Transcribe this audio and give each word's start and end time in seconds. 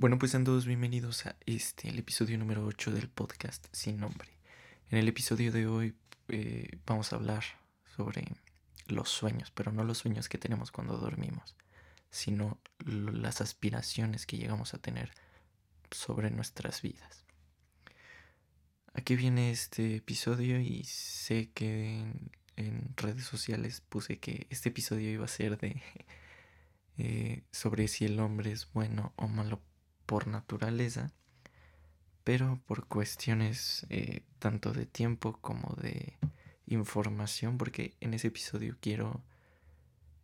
Bueno, 0.00 0.18
pues 0.18 0.30
sean 0.30 0.44
todos 0.44 0.64
bienvenidos 0.64 1.26
a 1.26 1.36
este, 1.44 1.90
el 1.90 1.98
episodio 1.98 2.38
número 2.38 2.64
8 2.64 2.90
del 2.90 3.10
podcast 3.10 3.66
Sin 3.70 3.98
Nombre. 3.98 4.30
En 4.88 4.96
el 4.96 5.06
episodio 5.08 5.52
de 5.52 5.66
hoy 5.66 5.94
eh, 6.28 6.78
vamos 6.86 7.12
a 7.12 7.16
hablar 7.16 7.44
sobre 7.96 8.24
los 8.86 9.10
sueños, 9.10 9.50
pero 9.50 9.72
no 9.72 9.84
los 9.84 9.98
sueños 9.98 10.30
que 10.30 10.38
tenemos 10.38 10.72
cuando 10.72 10.96
dormimos, 10.96 11.54
sino 12.08 12.58
las 12.78 13.42
aspiraciones 13.42 14.24
que 14.24 14.38
llegamos 14.38 14.72
a 14.72 14.78
tener 14.78 15.12
sobre 15.90 16.30
nuestras 16.30 16.80
vidas. 16.80 17.26
Aquí 18.94 19.16
viene 19.16 19.50
este 19.50 19.96
episodio 19.96 20.60
y 20.60 20.82
sé 20.84 21.50
que 21.52 22.10
en, 22.56 22.94
redes 22.96 23.24
sociales 23.24 23.82
puse 23.82 24.18
que 24.18 24.46
este 24.48 24.70
episodio 24.70 25.10
iba 25.10 25.26
a 25.26 25.28
ser 25.28 25.58
de 25.58 25.82
eh, 26.96 27.42
sobre 27.52 27.86
si 27.86 28.06
el 28.06 28.18
hombre 28.18 28.50
es 28.52 28.72
bueno 28.72 29.12
o 29.16 29.28
malo 29.28 29.60
por 30.10 30.26
naturaleza, 30.26 31.12
pero 32.24 32.60
por 32.66 32.88
cuestiones 32.88 33.86
eh, 33.90 34.24
tanto 34.40 34.72
de 34.72 34.84
tiempo 34.84 35.38
como 35.40 35.76
de 35.76 36.18
información, 36.66 37.58
porque 37.58 37.94
en 38.00 38.14
ese 38.14 38.26
episodio 38.26 38.76
quiero 38.80 39.22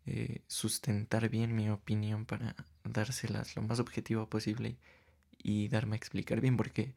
eh, 0.07 0.41
sustentar 0.49 1.29
bien 1.29 1.55
mi 1.55 1.71
opinión 1.71 2.27
para 2.27 2.57
dárselas 2.83 3.55
lo 3.55 3.63
más 3.63 3.79
objetivo 3.79 4.29
posible 4.29 4.77
y 5.41 5.69
darme 5.69 5.95
a 5.95 5.99
explicar 5.99 6.41
bien, 6.41 6.57
porque 6.57 6.93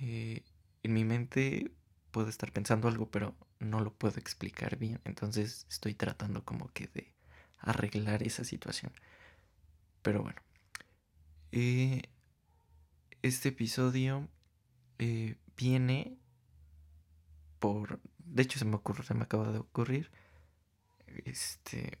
eh, 0.00 0.44
en 0.82 0.94
mi 0.94 1.04
mente 1.04 1.70
puedo 2.10 2.30
estar 2.30 2.52
pensando 2.52 2.88
algo, 2.88 3.10
pero 3.10 3.34
no 3.58 3.80
lo 3.80 3.92
puedo 3.92 4.18
explicar 4.18 4.78
bien, 4.78 4.98
entonces 5.04 5.66
estoy 5.68 5.92
tratando 5.92 6.42
como 6.42 6.68
que 6.68 6.86
de 6.86 7.12
arreglar 7.58 8.22
esa 8.22 8.44
situación. 8.44 8.92
Pero 10.00 10.22
bueno, 10.22 10.40
eh, 11.52 12.02
este 13.22 13.50
episodio 13.50 14.28
eh, 14.98 15.36
viene 15.56 16.16
por. 17.58 18.00
De 18.18 18.42
hecho, 18.42 18.58
se 18.58 18.64
me 18.64 18.76
ocurre, 18.76 19.04
se 19.04 19.14
me 19.14 19.24
acaba 19.24 19.52
de 19.52 19.58
ocurrir. 19.58 20.10
Este. 21.24 21.98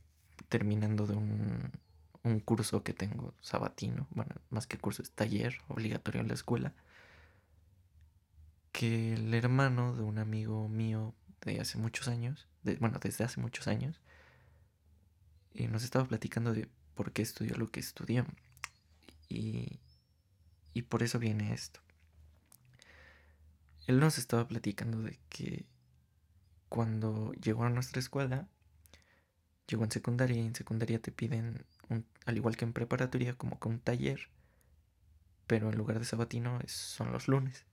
Terminando 0.48 1.06
de 1.06 1.14
un, 1.14 1.72
un 2.22 2.40
curso 2.40 2.82
que 2.82 2.94
tengo 2.94 3.34
sabatino. 3.40 4.06
Bueno, 4.10 4.34
más 4.50 4.66
que 4.66 4.78
curso, 4.78 5.02
es 5.02 5.10
taller 5.10 5.58
obligatorio 5.68 6.20
en 6.20 6.28
la 6.28 6.34
escuela. 6.34 6.72
Que 8.72 9.14
el 9.14 9.34
hermano 9.34 9.94
de 9.96 10.02
un 10.02 10.18
amigo 10.18 10.68
mío 10.68 11.14
de 11.42 11.60
hace 11.60 11.78
muchos 11.78 12.08
años, 12.08 12.46
bueno, 12.80 12.98
desde 13.00 13.24
hace 13.24 13.40
muchos 13.40 13.66
años, 13.68 14.00
eh, 15.54 15.68
nos 15.68 15.84
estaba 15.84 16.04
platicando 16.04 16.52
de 16.52 16.68
por 16.94 17.12
qué 17.12 17.22
estudió 17.22 17.56
lo 17.56 17.70
que 17.70 17.80
estudió. 17.80 18.26
Y, 19.28 19.80
y 20.72 20.82
por 20.82 21.02
eso 21.02 21.18
viene 21.18 21.52
esto. 21.52 21.80
Él 23.86 24.00
nos 24.00 24.18
estaba 24.18 24.46
platicando 24.46 25.02
de 25.02 25.18
que 25.28 25.66
cuando 26.68 27.32
llegó 27.32 27.64
a 27.64 27.70
nuestra 27.70 28.00
escuela, 28.00 28.48
llegó 29.66 29.84
en 29.84 29.90
secundaria 29.90 30.36
y 30.36 30.46
en 30.46 30.54
secundaria 30.54 31.00
te 31.00 31.12
piden, 31.12 31.64
al 32.26 32.36
igual 32.36 32.56
que 32.56 32.64
en 32.64 32.72
preparatoria, 32.72 33.34
como 33.34 33.58
que 33.58 33.68
un 33.68 33.80
taller, 33.80 34.28
pero 35.46 35.70
en 35.70 35.78
lugar 35.78 35.98
de 35.98 36.04
sabatino 36.04 36.58
son 36.66 37.12
los 37.12 37.28
lunes. 37.28 37.64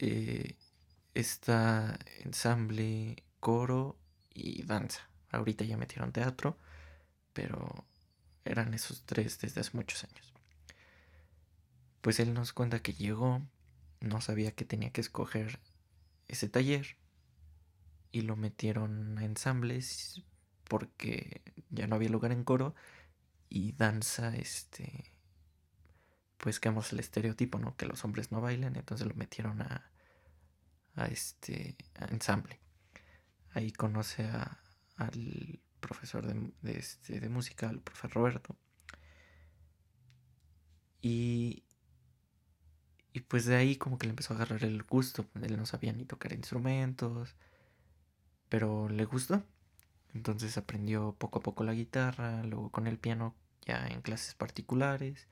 Eh, 0.00 0.56
está 1.14 1.98
ensamble, 2.24 3.24
coro 3.40 3.98
y 4.34 4.62
danza. 4.64 5.08
Ahorita 5.30 5.64
ya 5.64 5.76
metieron 5.76 6.12
teatro, 6.12 6.58
pero 7.32 7.86
eran 8.46 8.74
esos 8.74 9.04
tres 9.04 9.38
desde 9.40 9.60
hace 9.60 9.70
muchos 9.74 10.04
años. 10.04 10.32
Pues 12.00 12.20
él 12.20 12.34
nos 12.34 12.52
cuenta 12.52 12.80
que 12.80 12.92
llegó, 12.92 13.42
no 14.00 14.20
sabía 14.20 14.52
que 14.52 14.64
tenía 14.64 14.90
que 14.90 15.00
escoger 15.00 15.60
ese 16.28 16.48
taller 16.48 16.96
y 18.12 18.22
lo 18.22 18.36
metieron 18.36 19.18
a 19.18 19.24
ensambles 19.24 20.22
porque 20.64 21.42
ya 21.70 21.86
no 21.86 21.96
había 21.96 22.08
lugar 22.08 22.32
en 22.32 22.44
coro 22.44 22.74
y 23.48 23.72
danza 23.72 24.34
este 24.36 25.12
pues 26.38 26.60
quedamos 26.60 26.92
el 26.92 27.00
estereotipo 27.00 27.58
no 27.58 27.76
que 27.76 27.86
los 27.86 28.04
hombres 28.04 28.32
no 28.32 28.40
bailan 28.40 28.76
entonces 28.76 29.06
lo 29.06 29.14
metieron 29.14 29.62
a 29.62 29.90
a 30.94 31.06
este 31.06 31.76
ensamble 32.10 32.60
ahí 33.50 33.70
conoce 33.72 34.24
a, 34.24 34.60
al 34.96 35.60
profesor 35.86 36.26
de, 36.26 36.78
este, 36.78 37.20
de 37.20 37.28
música, 37.28 37.70
el 37.70 37.80
profesor 37.80 38.12
Roberto. 38.12 38.56
Y, 41.00 41.62
y 43.12 43.20
pues 43.20 43.44
de 43.46 43.54
ahí 43.54 43.76
como 43.76 43.98
que 43.98 44.06
le 44.06 44.10
empezó 44.10 44.34
a 44.34 44.36
agarrar 44.36 44.64
el 44.64 44.82
gusto. 44.82 45.26
Él 45.40 45.56
no 45.56 45.64
sabía 45.64 45.92
ni 45.92 46.04
tocar 46.04 46.32
instrumentos, 46.32 47.36
pero 48.48 48.88
le 48.88 49.04
gustó. 49.04 49.44
Entonces 50.12 50.56
aprendió 50.58 51.14
poco 51.18 51.38
a 51.38 51.42
poco 51.42 51.62
la 51.62 51.74
guitarra, 51.74 52.42
luego 52.42 52.70
con 52.70 52.86
el 52.88 52.98
piano 52.98 53.34
ya 53.64 53.86
en 53.86 54.02
clases 54.02 54.34
particulares. 54.34 55.28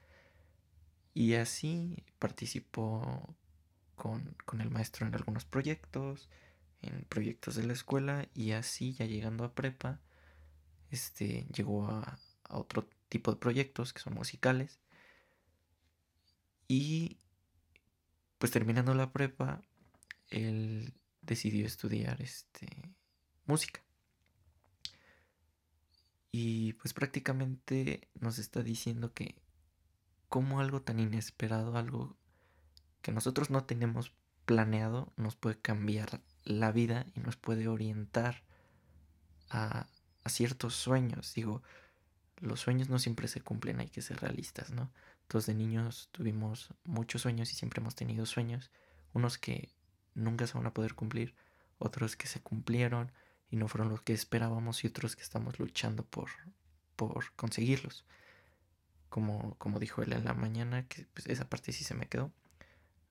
Y 1.14 1.34
así 1.34 2.04
participó 2.20 3.34
con, 3.96 4.36
con 4.44 4.60
el 4.60 4.70
maestro 4.70 5.06
en 5.06 5.14
algunos 5.14 5.44
proyectos, 5.44 6.28
en 6.82 7.04
proyectos 7.08 7.56
de 7.56 7.66
la 7.66 7.72
escuela 7.72 8.28
y 8.34 8.52
así 8.52 8.92
ya 8.94 9.06
llegando 9.06 9.44
a 9.44 9.54
prepa 9.54 10.00
este, 10.94 11.46
llegó 11.54 11.86
a, 11.86 12.18
otro 12.48 12.88
tipo 13.08 13.32
de 13.32 13.38
proyectos 13.38 13.92
que 13.92 14.00
son 14.00 14.14
musicales. 14.14 14.78
Y 16.68 17.18
pues 18.38 18.52
terminando 18.52 18.94
la 18.94 19.12
prepa, 19.12 19.62
él 20.30 20.94
decidió 21.20 21.66
estudiar 21.66 22.22
este, 22.22 22.68
música. 23.46 23.82
Y 26.30 26.74
pues 26.74 26.94
prácticamente 26.94 28.08
nos 28.14 28.38
está 28.38 28.62
diciendo 28.62 29.12
que 29.12 29.40
como 30.28 30.60
algo 30.60 30.82
tan 30.82 30.98
inesperado, 30.98 31.76
algo 31.76 32.16
que 33.02 33.12
nosotros 33.12 33.50
no 33.50 33.64
tenemos 33.64 34.12
planeado, 34.44 35.12
nos 35.16 35.36
puede 35.36 35.60
cambiar 35.60 36.22
la 36.44 36.72
vida 36.72 37.06
y 37.14 37.20
nos 37.20 37.36
puede 37.36 37.68
orientar 37.68 38.42
a, 39.48 39.86
a 40.24 40.28
ciertos 40.28 40.74
sueños. 40.74 41.34
Digo, 41.34 41.62
los 42.40 42.60
sueños 42.60 42.88
no 42.88 42.98
siempre 42.98 43.28
se 43.28 43.40
cumplen, 43.40 43.80
hay 43.80 43.88
que 43.88 44.02
ser 44.02 44.20
realistas, 44.20 44.70
¿no? 44.70 44.90
Todos 45.28 45.46
de 45.46 45.54
niños 45.54 46.08
tuvimos 46.12 46.74
muchos 46.84 47.22
sueños 47.22 47.52
y 47.52 47.54
siempre 47.54 47.80
hemos 47.80 47.94
tenido 47.94 48.26
sueños, 48.26 48.70
unos 49.12 49.38
que 49.38 49.70
nunca 50.14 50.46
se 50.46 50.54
van 50.54 50.66
a 50.66 50.74
poder 50.74 50.94
cumplir, 50.94 51.34
otros 51.78 52.16
que 52.16 52.26
se 52.26 52.40
cumplieron 52.40 53.12
y 53.50 53.56
no 53.56 53.68
fueron 53.68 53.88
los 53.88 54.02
que 54.02 54.12
esperábamos 54.12 54.84
y 54.84 54.88
otros 54.88 55.16
que 55.16 55.22
estamos 55.22 55.58
luchando 55.58 56.04
por, 56.04 56.28
por 56.96 57.32
conseguirlos. 57.36 58.04
Como, 59.08 59.54
como 59.58 59.78
dijo 59.78 60.02
él 60.02 60.12
en 60.12 60.24
la 60.24 60.34
mañana, 60.34 60.86
que 60.88 61.06
pues, 61.14 61.26
esa 61.28 61.48
parte 61.48 61.72
sí 61.72 61.84
se 61.84 61.94
me 61.94 62.08
quedó. 62.08 62.32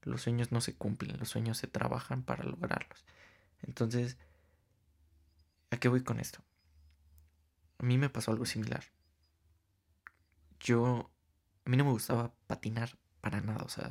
Los 0.02 0.24
sueños 0.24 0.52
no 0.52 0.60
se 0.60 0.76
cumplen, 0.76 1.18
los 1.18 1.30
sueños 1.30 1.58
se 1.58 1.68
trabajan 1.68 2.24
para 2.24 2.44
lograrlos. 2.44 3.06
Entonces, 3.62 4.18
¿a 5.72 5.78
qué 5.78 5.88
voy 5.88 6.04
con 6.04 6.20
esto? 6.20 6.44
A 7.84 7.86
mí 7.86 7.98
me 7.98 8.10
pasó 8.10 8.32
algo 8.32 8.46
similar. 8.46 8.86
Yo, 10.62 11.12
a 11.66 11.70
mí 11.70 11.76
no 11.76 11.84
me 11.84 11.92
gustaba 11.92 12.34
patinar 12.48 12.98
para 13.20 13.42
nada, 13.42 13.62
o 13.66 13.68
sea, 13.68 13.90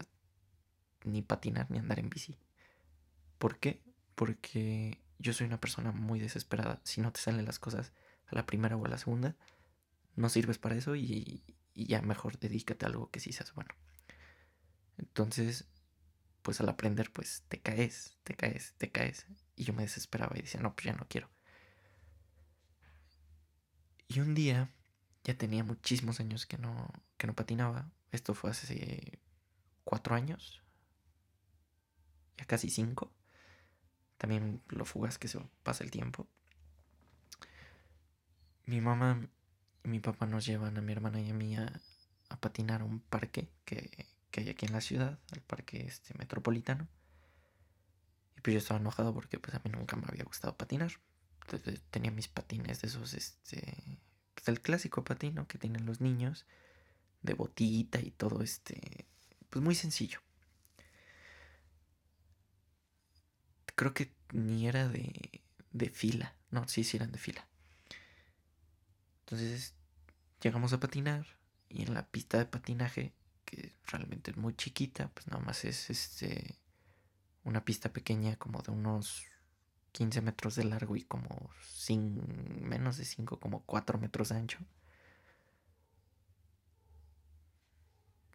ni 1.05 1.21
patinar 1.21 1.71
ni 1.71 1.79
andar 1.79 1.99
en 1.99 2.09
bici. 2.09 2.39
¿Por 3.37 3.59
qué? 3.59 3.83
Porque 4.15 4.99
yo 5.19 5.35
soy 5.35 5.47
una 5.47 5.61
persona 5.61 5.93
muy 5.93 6.21
desesperada. 6.21 6.81
Si 6.85 7.03
no 7.03 7.13
te 7.13 7.21
salen 7.21 7.45
las 7.45 7.59
cosas 7.59 7.93
a 8.29 8.35
la 8.35 8.47
primera 8.47 8.79
o 8.79 8.87
a 8.87 8.89
la 8.89 8.97
segunda, 8.97 9.37
no 10.17 10.31
sirves 10.31 10.57
para 10.57 10.75
eso 10.75 10.97
y, 10.97 11.43
y 11.75 11.85
ya 11.85 12.01
mejor 12.01 12.39
dedícate 12.39 12.87
a 12.87 12.89
algo 12.89 13.11
que 13.11 13.21
sí 13.21 13.31
seas 13.31 13.53
bueno. 13.53 13.75
Entonces, 14.97 15.69
pues 16.41 16.63
al 16.63 16.71
aprender, 16.71 17.13
pues 17.13 17.45
te 17.51 17.61
caes, 17.61 18.17
te 18.25 18.37
caes, 18.37 18.73
te 18.79 18.91
caes. 18.91 19.27
Y 19.55 19.65
yo 19.65 19.75
me 19.75 19.83
desesperaba 19.83 20.35
y 20.39 20.41
decía, 20.41 20.63
no, 20.63 20.75
pues 20.75 20.87
ya 20.87 20.95
no 20.95 21.07
quiero. 21.11 21.29
Y 24.15 24.21
un 24.21 24.35
día, 24.35 24.69
ya 25.25 25.39
tenía 25.39 25.65
muchísimos 25.65 26.21
años 26.21 26.45
que 26.45 26.59
no, 26.59 26.93
que 27.17 27.27
no 27.27 27.35
patinaba. 27.35 27.91
Esto 28.11 28.35
fue 28.35 28.51
hace 28.51 29.21
cuatro 29.85 30.15
años. 30.15 30.63
Ya 32.37 32.45
casi 32.45 32.69
cinco. 32.69 33.11
También 34.19 34.61
lo 34.69 34.85
fugas 34.85 35.19
que 35.19 35.29
se 35.29 35.41
pasa 35.63 35.83
el 35.83 35.91
tiempo. 35.91 36.27
Mi 38.67 38.81
mamá 38.83 39.27
y 39.83 39.89
mi 39.89 39.99
papá 39.99 40.27
nos 40.27 40.45
llevan 40.45 40.77
a 40.77 40.83
mi 40.83 40.93
hermana 40.93 41.21
y 41.21 41.31
a 41.31 41.35
mí 41.35 41.57
a, 41.57 41.81
patinar 42.41 42.83
a 42.83 42.85
un 42.85 43.01
parque 43.01 43.49
que, 43.65 44.07
que, 44.31 44.41
hay 44.41 44.49
aquí 44.49 44.67
en 44.67 44.73
la 44.73 44.81
ciudad, 44.81 45.19
al 45.33 45.41
parque 45.41 45.87
este 45.87 46.15
metropolitano. 46.19 46.87
Y 48.37 48.41
pues 48.43 48.53
yo 48.55 48.59
estaba 48.59 48.81
enojado 48.81 49.15
porque 49.15 49.39
pues 49.39 49.55
a 49.55 49.63
mí 49.65 49.71
nunca 49.71 49.97
me 49.97 50.07
había 50.07 50.25
gustado 50.25 50.57
patinar 50.57 50.93
tenía 51.91 52.11
mis 52.11 52.29
patines 52.29 52.81
de 52.81 52.89
esos, 52.89 53.15
este, 53.15 54.01
pues 54.43 54.57
el 54.57 54.61
clásico 54.61 55.05
patino 55.05 55.47
que 55.47 55.59
tienen 55.59 55.87
los 55.87 56.01
niños, 56.01 56.47
de 57.23 57.35
botita 57.35 58.01
y 58.01 58.11
todo 58.11 58.43
este, 58.43 59.07
pues 59.51 59.65
muy 59.65 59.77
sencillo. 59.77 60.21
Creo 63.77 63.95
que 63.95 64.13
ni 64.33 64.67
era 64.67 64.89
de, 64.89 65.43
de 65.71 65.91
fila, 65.91 66.35
no, 66.51 66.67
sí, 66.67 66.83
sí 66.83 66.97
eran 66.97 67.13
de 67.13 67.19
fila. 67.19 67.47
Entonces 69.21 69.75
llegamos 70.43 70.73
a 70.73 70.81
patinar 70.81 71.27
y 71.69 71.83
en 71.83 71.95
la 71.95 72.07
pista 72.09 72.39
de 72.39 72.47
patinaje, 72.47 73.13
que 73.45 73.73
realmente 73.87 74.33
es 74.33 74.37
muy 74.37 74.55
chiquita, 74.55 75.09
pues 75.15 75.29
nada 75.29 75.43
más 75.45 75.65
es 75.65 75.89
este 75.89 76.59
una 77.45 77.65
pista 77.65 77.93
pequeña 77.93 78.37
como 78.37 78.61
de 78.63 78.73
unos 78.73 79.25
15 79.93 80.23
metros 80.23 80.57
de 80.57 80.65
largo 80.65 80.97
y 80.97 81.03
como 81.03 81.51
sin 81.63 82.23
menos 82.69 82.97
de 82.97 83.05
5, 83.05 83.39
como 83.39 83.63
4 83.65 83.99
metros 83.99 84.31
de 84.31 84.37
ancho. 84.37 84.59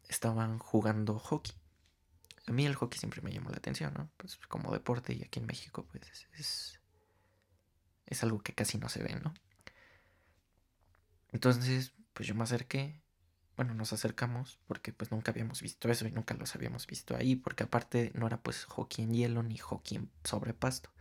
Estaban 0.07 0.59
jugando 0.59 1.19
hockey. 1.19 1.53
A 2.47 2.51
mí 2.51 2.65
el 2.65 2.75
hockey 2.75 2.99
siempre 2.99 3.21
me 3.21 3.31
llamó 3.31 3.49
la 3.49 3.57
atención, 3.57 3.93
¿no? 3.93 4.09
Pues 4.17 4.37
como 4.37 4.71
deporte 4.71 5.13
y 5.13 5.23
aquí 5.23 5.39
en 5.39 5.47
México 5.47 5.85
pues 5.91 6.03
es, 6.37 6.79
es 8.05 8.23
algo 8.23 8.39
que 8.39 8.53
casi 8.53 8.77
no 8.77 8.87
se 8.87 9.03
ve, 9.03 9.15
¿no? 9.15 9.33
Entonces, 11.31 11.93
pues 12.13 12.27
yo 12.27 12.35
me 12.35 12.43
acerqué, 12.43 13.01
bueno, 13.57 13.73
nos 13.73 13.91
acercamos 13.91 14.59
porque 14.67 14.93
pues 14.93 15.11
nunca 15.11 15.31
habíamos 15.31 15.61
visto 15.61 15.89
eso 15.89 16.07
y 16.07 16.11
nunca 16.11 16.35
los 16.35 16.55
habíamos 16.55 16.87
visto 16.87 17.15
ahí, 17.15 17.35
porque 17.35 17.63
aparte 17.63 18.11
no 18.13 18.27
era 18.27 18.41
pues 18.41 18.65
hockey 18.65 19.05
en 19.05 19.13
hielo 19.13 19.43
ni 19.43 19.57
hockey 19.57 20.09
sobre 20.23 20.53
pasto, 20.53 20.91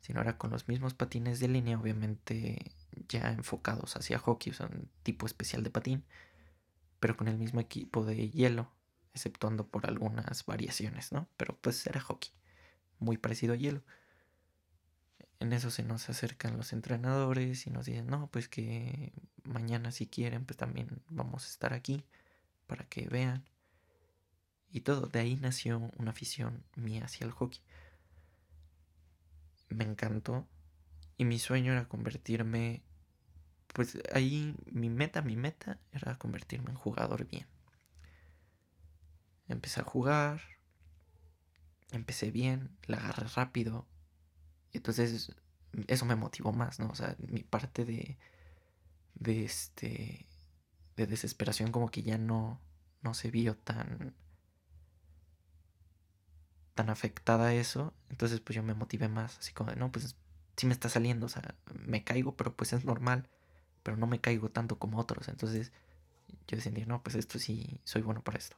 sino 0.00 0.20
era 0.20 0.38
con 0.38 0.50
los 0.50 0.68
mismos 0.68 0.94
patines 0.94 1.40
de 1.40 1.48
línea, 1.48 1.78
obviamente 1.78 2.72
ya 3.08 3.30
enfocados 3.32 3.96
hacia 3.96 4.18
hockey, 4.18 4.52
o 4.52 4.54
sea, 4.54 4.66
un 4.66 4.88
tipo 5.02 5.26
especial 5.26 5.62
de 5.62 5.70
patín, 5.70 6.04
pero 7.00 7.16
con 7.16 7.28
el 7.28 7.38
mismo 7.38 7.60
equipo 7.60 8.04
de 8.04 8.30
hielo, 8.30 8.70
exceptuando 9.14 9.66
por 9.66 9.86
algunas 9.86 10.44
variaciones, 10.46 11.12
¿no? 11.12 11.28
Pero 11.36 11.56
pues 11.60 11.86
era 11.86 12.00
hockey, 12.00 12.30
muy 12.98 13.16
parecido 13.16 13.54
a 13.54 13.56
hielo 13.56 13.82
en 15.40 15.52
eso 15.52 15.70
se 15.70 15.82
nos 15.82 16.08
acercan 16.08 16.56
los 16.56 16.72
entrenadores 16.72 17.66
y 17.66 17.70
nos 17.70 17.86
dicen, 17.86 18.06
no, 18.08 18.28
pues 18.28 18.48
que 18.48 19.12
mañana 19.44 19.92
si 19.92 20.06
quieren, 20.06 20.44
pues 20.44 20.56
también 20.56 21.00
vamos 21.08 21.44
a 21.44 21.48
estar 21.48 21.72
aquí 21.72 22.04
para 22.66 22.84
que 22.84 23.08
vean. 23.08 23.44
Y 24.70 24.80
todo, 24.80 25.06
de 25.06 25.20
ahí 25.20 25.36
nació 25.36 25.90
una 25.96 26.10
afición 26.10 26.64
mía 26.76 27.04
hacia 27.04 27.24
el 27.24 27.32
hockey. 27.32 27.60
Me 29.68 29.84
encantó 29.84 30.46
y 31.16 31.24
mi 31.24 31.38
sueño 31.38 31.72
era 31.72 31.88
convertirme, 31.88 32.82
pues 33.74 33.98
ahí 34.12 34.56
mi 34.70 34.88
meta, 34.88 35.22
mi 35.22 35.36
meta 35.36 35.78
era 35.92 36.16
convertirme 36.16 36.70
en 36.70 36.76
jugador 36.76 37.26
bien. 37.26 37.46
Empecé 39.48 39.80
a 39.80 39.84
jugar, 39.84 40.40
empecé 41.90 42.30
bien, 42.30 42.70
la 42.86 42.98
agarré 42.98 43.26
rápido, 43.28 43.86
entonces 44.72 45.34
eso 45.86 46.04
me 46.04 46.16
motivó 46.16 46.52
más, 46.52 46.78
¿no? 46.78 46.88
O 46.88 46.94
sea, 46.94 47.16
mi 47.18 47.42
parte 47.42 47.84
de, 47.84 48.18
de 49.14 49.44
este, 49.44 50.26
de 50.96 51.06
desesperación 51.06 51.72
como 51.72 51.90
que 51.90 52.02
ya 52.02 52.18
no, 52.18 52.60
no 53.02 53.14
se 53.14 53.30
vio 53.30 53.56
tan, 53.56 54.14
tan 56.78 56.90
afectada 56.90 57.48
a 57.48 57.54
eso. 57.54 57.92
Entonces 58.10 58.40
pues 58.40 58.54
yo 58.56 58.62
me 58.62 58.74
motivé 58.74 59.08
más, 59.08 59.38
así 59.38 59.52
como 59.52 59.70
de, 59.70 59.76
no, 59.76 59.90
pues 59.90 60.16
sí 60.56 60.66
me 60.66 60.72
está 60.72 60.88
saliendo, 60.88 61.26
o 61.26 61.28
sea, 61.28 61.54
me 61.86 62.04
caigo, 62.04 62.36
pero 62.36 62.54
pues 62.54 62.72
es 62.72 62.84
normal, 62.84 63.28
pero 63.82 63.96
no 63.96 64.06
me 64.06 64.20
caigo 64.20 64.50
tanto 64.50 64.78
como 64.78 64.98
otros. 64.98 65.28
Entonces 65.28 65.72
yo 66.46 66.56
decía, 66.56 66.72
no, 66.86 67.02
pues 67.02 67.16
esto 67.16 67.38
sí, 67.38 67.80
soy 67.84 68.02
bueno 68.02 68.22
para 68.22 68.38
esto. 68.38 68.56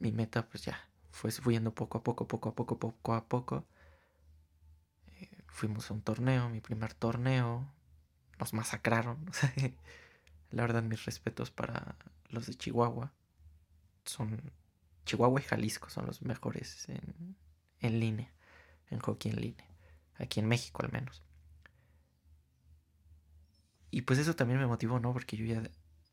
Mi 0.00 0.12
meta 0.12 0.46
pues 0.48 0.64
ya 0.64 0.78
fue 1.10 1.30
subiendo 1.30 1.74
poco 1.74 1.98
a 1.98 2.02
poco, 2.04 2.28
poco 2.28 2.50
a 2.50 2.54
poco, 2.54 2.78
poco 2.78 3.14
a 3.14 3.24
poco 3.24 3.66
fuimos 5.48 5.90
a 5.90 5.94
un 5.94 6.02
torneo, 6.02 6.50
mi 6.50 6.60
primer 6.60 6.92
torneo, 6.92 7.66
nos 8.38 8.52
masacraron. 8.52 9.18
La 10.50 10.62
verdad, 10.62 10.82
mis 10.82 11.06
respetos 11.06 11.50
para 11.50 11.96
los 12.28 12.46
de 12.46 12.54
Chihuahua. 12.54 13.12
Son 14.04 14.52
Chihuahua 15.06 15.40
y 15.40 15.44
Jalisco 15.44 15.88
son 15.88 16.04
los 16.06 16.20
mejores 16.20 16.88
en, 16.90 17.36
en 17.80 18.00
línea, 18.00 18.30
en 18.90 18.98
hockey 18.98 19.32
en 19.32 19.40
línea, 19.40 19.66
aquí 20.16 20.40
en 20.40 20.48
México 20.48 20.82
al 20.82 20.92
menos. 20.92 21.22
Y 23.90 24.02
pues 24.02 24.18
eso 24.18 24.36
también 24.36 24.60
me 24.60 24.66
motivó, 24.66 25.00
¿no? 25.00 25.14
Porque 25.14 25.38
yo 25.38 25.46
ya, 25.46 25.62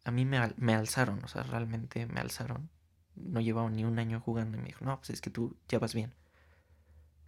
a 0.06 0.12
mí 0.12 0.24
me, 0.24 0.40
me 0.58 0.74
alzaron, 0.74 1.22
o 1.24 1.28
sea, 1.28 1.44
realmente 1.44 2.06
me 2.06 2.22
alzaron. 2.22 2.70
No 3.16 3.42
llevaba 3.42 3.70
ni 3.70 3.84
un 3.84 4.00
año 4.00 4.22
jugando 4.22 4.58
y 4.58 4.62
me 4.62 4.68
dijo, 4.68 4.86
no, 4.86 4.98
pues 4.98 5.10
es 5.10 5.22
que 5.22 5.30
tú 5.30 5.58
ya 5.68 5.80
vas 5.80 5.94
bien. 5.94 6.14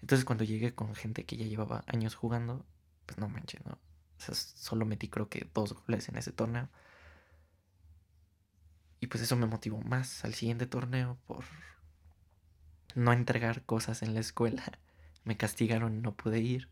Entonces 0.02 0.24
cuando 0.24 0.44
llegué 0.44 0.74
con 0.74 0.96
gente 0.96 1.26
que 1.26 1.36
ya 1.36 1.46
llevaba 1.46 1.84
años 1.88 2.16
jugando, 2.16 2.66
pues 3.06 3.18
no 3.18 3.28
manches, 3.28 3.66
¿no? 3.66 3.74
O 3.74 4.22
sea, 4.22 4.36
solo 4.36 4.86
metí 4.86 5.10
creo 5.10 5.30
que 5.30 5.50
dos 5.54 5.74
goles 5.74 6.08
en 6.10 6.18
ese 6.18 6.32
torneo. 6.32 6.70
Y 9.06 9.08
pues 9.08 9.22
eso 9.22 9.36
me 9.36 9.46
motivó 9.46 9.80
más 9.82 10.26
al 10.26 10.34
siguiente 10.34 10.66
torneo 10.66 11.20
por 11.28 11.46
no 12.96 13.14
entregar 13.14 13.62
cosas 13.62 14.02
en 14.02 14.16
la 14.16 14.20
escuela. 14.20 14.64
Me 15.26 15.38
castigaron 15.38 15.96
y 15.96 16.02
no 16.02 16.16
pude 16.16 16.40
ir. 16.40 16.70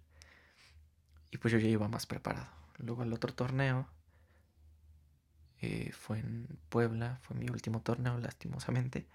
Y 1.29 1.37
pues 1.37 1.51
yo 1.51 1.59
ya 1.59 1.67
iba 1.67 1.87
más 1.87 2.07
preparado. 2.07 2.49
Luego 2.79 3.03
el 3.03 3.13
otro 3.13 3.35
torneo 3.35 3.87
eh, 5.61 5.91
fue 5.91 6.21
en 6.21 6.47
Puebla, 6.69 7.19
fue 7.21 7.37
mi 7.37 7.49
último 7.49 7.81
torneo, 7.81 8.17
lastimosamente. 8.17 9.05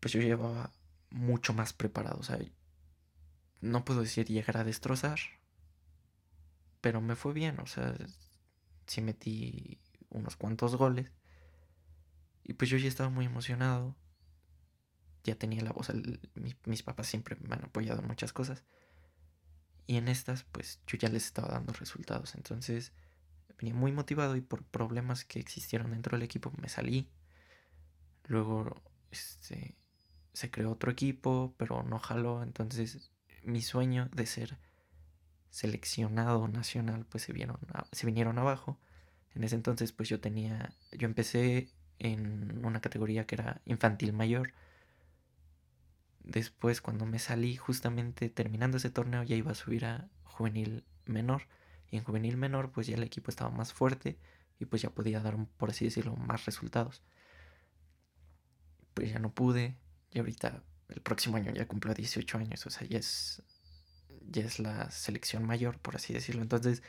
Pues 0.00 0.14
yo 0.14 0.22
llevaba 0.22 0.72
mucho 1.10 1.52
más 1.52 1.74
preparado. 1.74 2.18
O 2.18 2.22
sea, 2.22 2.38
no 3.60 3.84
puedo 3.84 4.00
decir 4.00 4.26
llegar 4.26 4.56
a 4.56 4.64
destrozar, 4.64 5.18
pero 6.80 7.02
me 7.02 7.14
fue 7.14 7.34
bien. 7.34 7.60
O 7.60 7.66
sea, 7.66 7.94
sí 8.86 9.02
metí 9.02 9.78
unos 10.08 10.36
cuantos 10.36 10.76
goles. 10.76 11.12
Y 12.46 12.54
pues 12.54 12.70
yo 12.70 12.78
ya 12.78 12.88
estaba 12.88 13.10
muy 13.10 13.26
emocionado. 13.26 13.96
Ya 15.24 15.34
tenía 15.34 15.62
la 15.62 15.72
voz. 15.72 15.90
mis 16.64 16.82
papás 16.84 17.08
siempre 17.08 17.36
me 17.40 17.56
han 17.56 17.64
apoyado 17.64 18.00
en 18.00 18.06
muchas 18.06 18.32
cosas. 18.32 18.64
Y 19.88 19.96
en 19.96 20.08
estas, 20.08 20.44
pues 20.44 20.80
yo 20.86 20.96
ya 20.96 21.08
les 21.08 21.26
estaba 21.26 21.48
dando 21.48 21.72
resultados. 21.72 22.36
Entonces 22.36 22.92
venía 23.58 23.74
muy 23.74 23.90
motivado 23.90 24.36
y 24.36 24.40
por 24.40 24.62
problemas 24.64 25.24
que 25.24 25.40
existieron 25.40 25.90
dentro 25.90 26.16
del 26.16 26.24
equipo 26.24 26.52
me 26.60 26.68
salí. 26.68 27.10
Luego, 28.28 28.80
este, 29.10 29.76
se 30.32 30.50
creó 30.50 30.70
otro 30.70 30.92
equipo, 30.92 31.54
pero 31.56 31.82
no 31.82 31.98
jaló. 31.98 32.44
Entonces 32.44 33.10
mi 33.42 33.62
sueño 33.62 34.08
de 34.14 34.26
ser 34.26 34.58
seleccionado 35.50 36.46
nacional 36.46 37.06
pues 37.06 37.24
se, 37.24 37.32
vieron, 37.32 37.58
se 37.90 38.06
vinieron 38.06 38.38
abajo. 38.38 38.78
En 39.34 39.42
ese 39.42 39.56
entonces 39.56 39.90
pues 39.90 40.08
yo 40.08 40.20
tenía, 40.20 40.72
yo 40.92 41.06
empecé 41.06 41.70
en 41.98 42.64
una 42.64 42.80
categoría 42.80 43.26
que 43.26 43.36
era 43.36 43.60
infantil 43.64 44.12
mayor. 44.12 44.52
Después 46.24 46.80
cuando 46.80 47.06
me 47.06 47.18
salí 47.18 47.56
justamente 47.56 48.28
terminando 48.28 48.76
ese 48.78 48.90
torneo 48.90 49.22
ya 49.22 49.36
iba 49.36 49.52
a 49.52 49.54
subir 49.54 49.84
a 49.84 50.08
juvenil 50.24 50.84
menor. 51.04 51.42
Y 51.90 51.96
en 51.96 52.04
juvenil 52.04 52.36
menor 52.36 52.72
pues 52.72 52.86
ya 52.86 52.96
el 52.96 53.02
equipo 53.02 53.30
estaba 53.30 53.50
más 53.50 53.72
fuerte 53.72 54.18
y 54.58 54.64
pues 54.66 54.82
ya 54.82 54.90
podía 54.90 55.20
dar, 55.20 55.36
por 55.56 55.70
así 55.70 55.84
decirlo, 55.84 56.16
más 56.16 56.46
resultados. 56.46 57.02
Pues 58.94 59.10
ya 59.10 59.18
no 59.18 59.32
pude, 59.32 59.76
y 60.12 60.18
ahorita, 60.18 60.62
el 60.88 61.00
próximo 61.02 61.36
año 61.36 61.52
ya 61.52 61.68
cumplo 61.68 61.92
18 61.92 62.38
años, 62.38 62.66
o 62.66 62.70
sea, 62.70 62.86
ya 62.88 62.98
es, 62.98 63.42
ya 64.30 64.42
es 64.42 64.58
la 64.58 64.90
selección 64.90 65.44
mayor, 65.44 65.78
por 65.78 65.96
así 65.96 66.14
decirlo. 66.14 66.42
Entonces, 66.42 66.82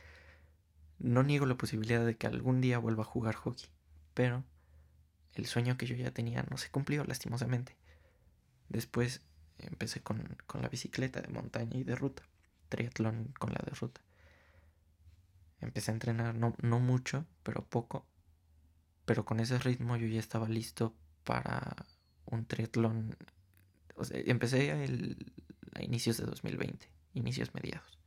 no 0.99 1.23
niego 1.23 1.45
la 1.45 1.57
posibilidad 1.57 2.05
de 2.05 2.15
que 2.15 2.27
algún 2.27 2.61
día 2.61 2.79
vuelva 2.79 3.03
a 3.03 3.05
jugar 3.05 3.35
hockey, 3.35 3.67
pero 4.13 4.43
el 5.37 5.45
sueño 5.45 5.77
que 5.77 5.85
yo 5.85 5.95
ya 5.95 6.11
tenía 6.11 6.43
no 6.49 6.57
se 6.57 6.69
cumplió, 6.69 7.03
lastimosamente. 7.03 7.75
Después 8.69 9.21
empecé 9.59 10.01
con, 10.01 10.37
con 10.47 10.61
la 10.61 10.69
bicicleta 10.69 11.21
de 11.21 11.29
montaña 11.29 11.77
y 11.77 11.83
de 11.83 11.95
ruta, 11.95 12.23
triatlón 12.69 13.33
con 13.39 13.53
la 13.53 13.61
de 13.63 13.71
ruta. 13.71 14.01
Empecé 15.61 15.91
a 15.91 15.93
entrenar, 15.93 16.35
no, 16.35 16.55
no 16.61 16.79
mucho, 16.79 17.25
pero 17.43 17.63
poco. 17.63 18.05
Pero 19.05 19.25
con 19.25 19.39
ese 19.39 19.57
ritmo 19.59 19.95
yo 19.95 20.07
ya 20.07 20.19
estaba 20.19 20.49
listo 20.49 20.93
para 21.23 21.75
un 22.25 22.45
triatlón. 22.45 23.15
Empecé 24.11 24.71
a 24.71 25.83
inicios 25.83 26.17
de 26.17 26.25
2020, 26.25 26.87
inicios 27.13 27.53
mediados. 27.53 27.97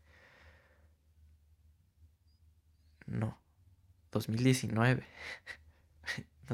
No, 3.07 3.39
2019. 4.13 5.05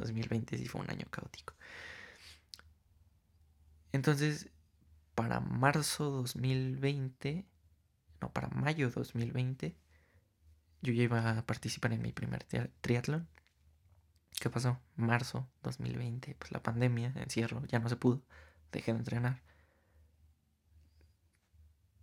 2020 0.01 0.59
sí 0.59 0.67
fue 0.67 0.81
un 0.81 0.91
año 0.91 1.07
caótico. 1.11 1.55
Entonces, 3.93 4.51
para 5.15 5.41
marzo 5.41 6.11
2020, 6.11 7.47
no, 8.21 8.33
para 8.33 8.49
mayo 8.49 8.91
2020, 8.91 9.77
yo 10.83 10.93
ya 10.93 11.03
iba 11.03 11.39
a 11.39 11.47
participar 11.47 11.93
en 11.93 12.03
mi 12.03 12.13
primer 12.13 12.45
triatlón. 12.81 13.29
¿qué 14.41 14.51
pasó? 14.51 14.79
Marzo 14.97 15.49
2020, 15.63 16.35
pues 16.39 16.53
la 16.53 16.63
pandemia, 16.63 17.13
encierro, 17.17 17.65
ya 17.67 17.79
no 17.79 17.89
se 17.89 17.97
pudo, 17.97 18.23
dejé 18.73 18.93
de 18.93 18.99
entrenar. 18.99 19.43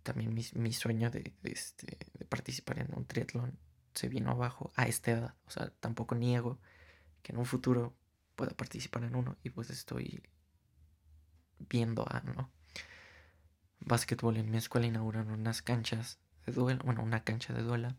También 0.02 0.34
mi, 0.34 0.72
sueño 0.72 1.10
de, 1.10 1.32
este, 1.44 1.96
de 2.18 2.24
participar 2.26 2.78
en 2.78 2.88
un 2.94 3.06
triatlón 3.06 3.58
se 3.94 4.08
vino 4.08 4.32
abajo 4.32 4.72
a 4.76 4.86
esta 4.86 5.12
edad. 5.12 5.34
O 5.46 5.50
sea, 5.50 5.70
tampoco 5.80 6.14
niego 6.14 6.58
que 7.24 7.32
en 7.32 7.38
un 7.38 7.46
futuro 7.46 7.96
pueda 8.36 8.52
participar 8.52 9.02
en 9.02 9.16
uno 9.16 9.36
y 9.42 9.50
pues 9.50 9.70
estoy 9.70 10.22
viendo 11.58 12.04
a, 12.08 12.20
¿no? 12.20 12.50
Básquetbol 13.80 14.36
en 14.36 14.50
mi 14.50 14.58
escuela 14.58 14.86
inauguraron 14.86 15.32
unas 15.32 15.62
canchas 15.62 16.20
de 16.46 16.52
duela, 16.52 16.82
bueno, 16.84 17.02
una 17.02 17.24
cancha 17.24 17.52
de 17.54 17.62
duela 17.62 17.96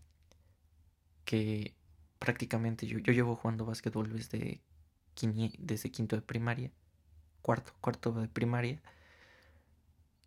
que 1.25 1.75
prácticamente 2.19 2.85
yo, 2.87 2.99
yo 2.99 3.13
llevo 3.13 3.35
jugando 3.35 3.65
básquetbol 3.65 4.13
desde, 4.13 4.61
desde 5.59 5.91
quinto 5.91 6.15
de 6.15 6.21
primaria, 6.21 6.71
cuarto, 7.41 7.73
cuarto 7.81 8.13
de 8.13 8.27
primaria. 8.27 8.81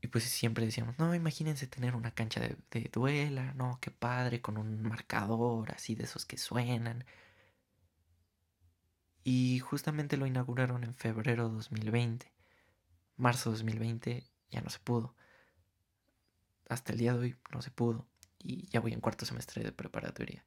Y 0.01 0.09
pues 0.09 0.25
siempre 0.25 0.65
decíamos, 0.65 0.99
no, 0.99 1.15
imagínense 1.15 1.67
tener 1.67 1.95
una 1.95 2.13
cancha 2.13 2.41
de, 2.41 2.57
de, 2.71 2.91
duela, 2.93 3.53
no, 3.55 3.79
qué 3.81 3.91
padre, 3.91 4.41
con 4.41 4.59
un 4.59 4.83
marcador 4.83 5.73
así 5.73 5.95
de 5.95 6.05
esos 6.05 6.25
que 6.25 6.39
suenan. 6.39 7.05
Y 9.25 9.59
justamente 9.61 10.17
lo 10.17 10.27
inauguraron 10.27 10.85
en 10.85 10.95
febrero 10.95 11.49
2020. 11.49 12.33
Marzo 13.17 13.51
2020 13.51 14.25
ya 14.51 14.61
no 14.61 14.71
se 14.71 14.79
pudo. 14.79 15.15
Hasta 16.69 16.93
el 16.93 16.99
día 16.99 17.13
de 17.13 17.19
hoy 17.19 17.37
no 17.53 17.63
se 17.63 17.71
pudo. 17.71 18.07
Y 18.39 18.69
ya 18.69 18.81
voy 18.81 18.93
en 18.93 19.01
cuarto 19.01 19.27
semestre 19.27 19.65
de 19.65 19.73
preparatoria. 19.73 20.45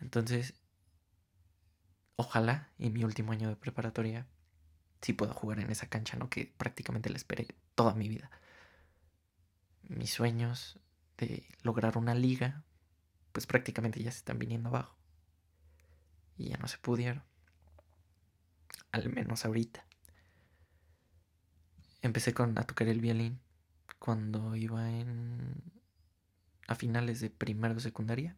Entonces, 0.00 0.54
ojalá 2.16 2.70
en 2.78 2.92
mi 2.92 3.04
último 3.04 3.32
año 3.32 3.48
de 3.48 3.56
preparatoria 3.56 4.26
sí 5.00 5.12
pueda 5.12 5.32
jugar 5.32 5.60
en 5.60 5.70
esa 5.70 5.88
cancha, 5.88 6.16
¿no? 6.16 6.30
Que 6.30 6.52
prácticamente 6.56 7.10
la 7.10 7.16
esperé 7.16 7.48
toda 7.74 7.94
mi 7.94 8.08
vida. 8.08 8.30
Mis 9.82 10.12
sueños 10.12 10.78
de 11.18 11.46
lograr 11.62 11.98
una 11.98 12.14
liga, 12.14 12.64
pues 13.32 13.46
prácticamente 13.46 14.02
ya 14.02 14.10
se 14.10 14.18
están 14.18 14.38
viniendo 14.38 14.68
abajo. 14.68 14.96
Y 16.36 16.48
ya 16.48 16.56
no 16.56 16.68
se 16.68 16.78
pudieron. 16.78 17.22
Al 18.92 19.08
menos 19.10 19.44
ahorita. 19.44 19.84
Empecé 22.02 22.34
con 22.34 22.58
a 22.58 22.64
tocar 22.64 22.88
el 22.88 23.00
violín 23.00 23.40
cuando 23.98 24.56
iba 24.56 24.90
en 24.90 25.62
a 26.66 26.74
finales 26.74 27.20
de 27.20 27.30
primero 27.30 27.74
de 27.74 27.80
secundaria. 27.80 28.36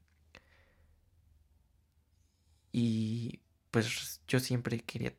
Y 2.73 3.41
pues 3.71 4.21
yo 4.27 4.41
siempre 4.41 4.81
quería, 4.81 5.15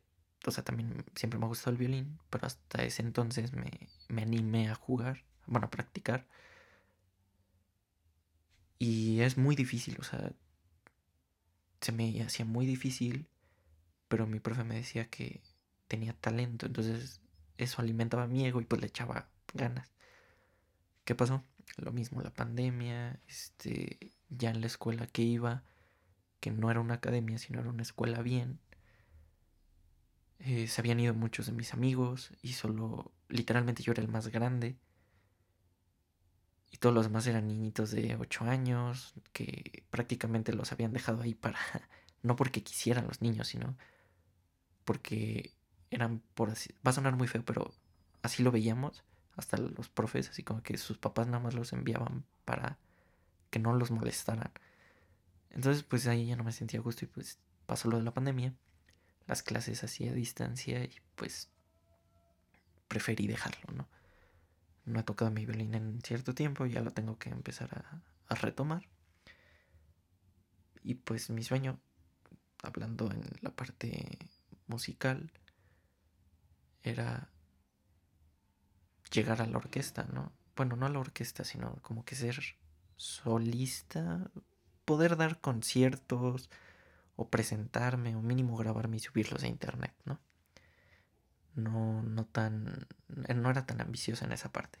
o 0.46 0.50
sea, 0.50 0.62
también 0.64 1.04
siempre 1.14 1.38
me 1.38 1.46
ha 1.46 1.48
gustado 1.48 1.72
el 1.72 1.78
violín, 1.78 2.18
pero 2.30 2.46
hasta 2.46 2.84
ese 2.84 3.02
entonces 3.02 3.52
me, 3.52 3.70
me 4.08 4.22
animé 4.22 4.68
a 4.70 4.74
jugar, 4.74 5.24
bueno, 5.46 5.66
a 5.66 5.70
practicar. 5.70 6.26
Y 8.78 9.20
es 9.20 9.38
muy 9.38 9.56
difícil, 9.56 9.96
o 10.00 10.04
sea, 10.04 10.32
se 11.80 11.92
me 11.92 12.22
hacía 12.22 12.44
muy 12.44 12.66
difícil, 12.66 13.28
pero 14.08 14.26
mi 14.26 14.40
profe 14.40 14.64
me 14.64 14.76
decía 14.76 15.08
que 15.08 15.42
tenía 15.88 16.12
talento, 16.14 16.66
entonces 16.66 17.20
eso 17.58 17.82
alimentaba 17.82 18.26
mi 18.26 18.46
ego 18.46 18.60
y 18.60 18.64
pues 18.64 18.80
le 18.80 18.88
echaba 18.88 19.28
ganas. 19.54 19.92
¿Qué 21.04 21.14
pasó? 21.14 21.44
Lo 21.76 21.92
mismo, 21.92 22.20
la 22.22 22.32
pandemia, 22.32 23.20
este, 23.28 24.12
ya 24.28 24.50
en 24.50 24.60
la 24.60 24.66
escuela 24.66 25.06
que 25.06 25.22
iba, 25.22 25.62
que 26.40 26.50
no 26.50 26.70
era 26.70 26.80
una 26.80 26.94
academia, 26.94 27.38
sino 27.38 27.60
era 27.60 27.70
una 27.70 27.82
escuela 27.82 28.22
bien. 28.22 28.60
Eh, 30.38 30.68
se 30.68 30.80
habían 30.80 31.00
ido 31.00 31.14
muchos 31.14 31.46
de 31.46 31.52
mis 31.52 31.72
amigos 31.74 32.30
y 32.42 32.52
solo, 32.52 33.12
literalmente 33.28 33.82
yo 33.82 33.92
era 33.92 34.02
el 34.02 34.08
más 34.08 34.28
grande. 34.28 34.76
Y 36.70 36.78
todos 36.78 36.94
los 36.94 37.06
demás 37.06 37.26
eran 37.26 37.46
niñitos 37.46 37.90
de 37.90 38.16
8 38.16 38.44
años 38.44 39.14
que 39.32 39.84
prácticamente 39.90 40.52
los 40.52 40.72
habían 40.72 40.92
dejado 40.92 41.22
ahí 41.22 41.34
para, 41.34 41.58
no 42.22 42.36
porque 42.36 42.62
quisieran 42.62 43.06
los 43.06 43.22
niños, 43.22 43.48
sino 43.48 43.76
porque 44.86 45.52
eran 45.90 46.22
por 46.34 46.48
así, 46.48 46.74
va 46.86 46.92
a 46.92 46.94
sonar 46.94 47.16
muy 47.16 47.28
feo, 47.28 47.44
pero 47.44 47.74
así 48.22 48.42
lo 48.42 48.50
veíamos, 48.50 49.04
hasta 49.36 49.58
los 49.58 49.90
profes, 49.90 50.30
así 50.30 50.42
como 50.42 50.62
que 50.62 50.78
sus 50.78 50.96
papás 50.96 51.26
nada 51.26 51.40
más 51.40 51.52
los 51.52 51.74
enviaban 51.74 52.24
para 52.46 52.78
que 53.50 53.58
no 53.58 53.74
los 53.74 53.90
molestaran. 53.90 54.50
Entonces, 55.50 55.82
pues 55.82 56.06
ahí 56.06 56.26
ya 56.26 56.36
no 56.36 56.44
me 56.44 56.52
sentía 56.52 56.80
gusto 56.80 57.04
y 57.04 57.08
pues 57.08 57.38
pasó 57.66 57.90
lo 57.90 57.98
de 57.98 58.04
la 58.04 58.14
pandemia, 58.14 58.54
las 59.26 59.42
clases 59.42 59.84
así 59.84 60.08
a 60.08 60.12
distancia 60.12 60.82
y 60.84 60.94
pues 61.16 61.50
preferí 62.88 63.26
dejarlo, 63.26 63.72
¿no? 63.74 63.88
No 64.84 65.00
he 65.00 65.02
tocado 65.02 65.30
mi 65.32 65.44
violín 65.44 65.74
en 65.74 66.00
cierto 66.02 66.34
tiempo, 66.34 66.64
ya 66.66 66.80
lo 66.80 66.92
tengo 66.92 67.18
que 67.18 67.30
empezar 67.30 67.70
a, 67.76 68.02
a 68.32 68.34
retomar. 68.36 68.88
Y 70.84 70.94
pues 70.94 71.28
mi 71.30 71.42
sueño, 71.42 71.80
hablando 72.62 73.10
en 73.10 73.22
la 73.40 73.50
parte 73.50 74.18
musical, 74.66 75.32
era 76.82 77.30
llegar 79.12 79.42
a 79.42 79.46
la 79.46 79.58
orquesta, 79.58 80.04
¿no? 80.12 80.32
Bueno, 80.56 80.76
no 80.76 80.86
a 80.86 80.88
la 80.88 81.00
orquesta, 81.00 81.44
sino 81.44 81.76
como 81.82 82.04
que 82.04 82.16
ser 82.16 82.40
solista, 82.96 84.30
poder 84.84 85.16
dar 85.16 85.40
conciertos 85.40 86.50
o 87.16 87.28
presentarme 87.28 88.16
o 88.16 88.22
mínimo 88.22 88.56
grabarme 88.56 88.96
y 88.96 89.00
subirlos 89.00 89.42
a 89.42 89.48
internet, 89.48 89.94
¿no? 90.04 90.20
No, 91.54 92.02
no 92.02 92.26
tan, 92.26 92.86
no 93.08 93.50
era 93.50 93.66
tan 93.66 93.80
ambiciosa 93.80 94.26
en 94.26 94.32
esa 94.32 94.52
parte. 94.52 94.78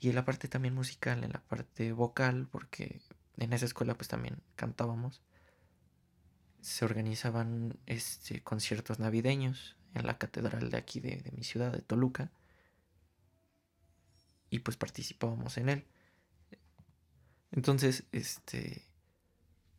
Y 0.00 0.08
en 0.08 0.14
la 0.14 0.24
parte 0.24 0.48
también 0.48 0.74
musical, 0.74 1.24
en 1.24 1.32
la 1.32 1.40
parte 1.40 1.92
vocal, 1.92 2.48
porque 2.50 3.00
en 3.36 3.52
esa 3.52 3.66
escuela 3.66 3.94
pues 3.94 4.08
también 4.08 4.40
cantábamos, 4.56 5.22
se 6.60 6.84
organizaban 6.84 7.78
este, 7.86 8.42
conciertos 8.42 8.98
navideños 8.98 9.76
en 9.94 10.06
la 10.06 10.18
catedral 10.18 10.70
de 10.70 10.76
aquí 10.76 11.00
de, 11.00 11.16
de 11.16 11.32
mi 11.32 11.44
ciudad, 11.44 11.72
de 11.72 11.82
Toluca, 11.82 12.30
y 14.50 14.60
pues 14.60 14.76
participábamos 14.76 15.56
en 15.58 15.68
él. 15.68 15.86
Entonces, 17.50 18.04
este, 18.12 18.88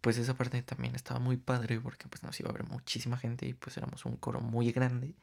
pues 0.02 0.18
esa 0.18 0.36
parte 0.36 0.62
también 0.64 0.96
estaba 0.96 1.20
muy 1.20 1.38
padre 1.38 1.80
porque 1.80 2.08
pues 2.08 2.24
nos 2.24 2.40
iba 2.40 2.50
a 2.50 2.54
ver 2.54 2.64
muchísima 2.64 3.18
gente 3.18 3.46
y 3.46 3.54
pues 3.54 3.78
éramos 3.78 4.06
un 4.06 4.18
coro 4.18 4.42
muy 4.42 4.72
grande. 4.72 5.16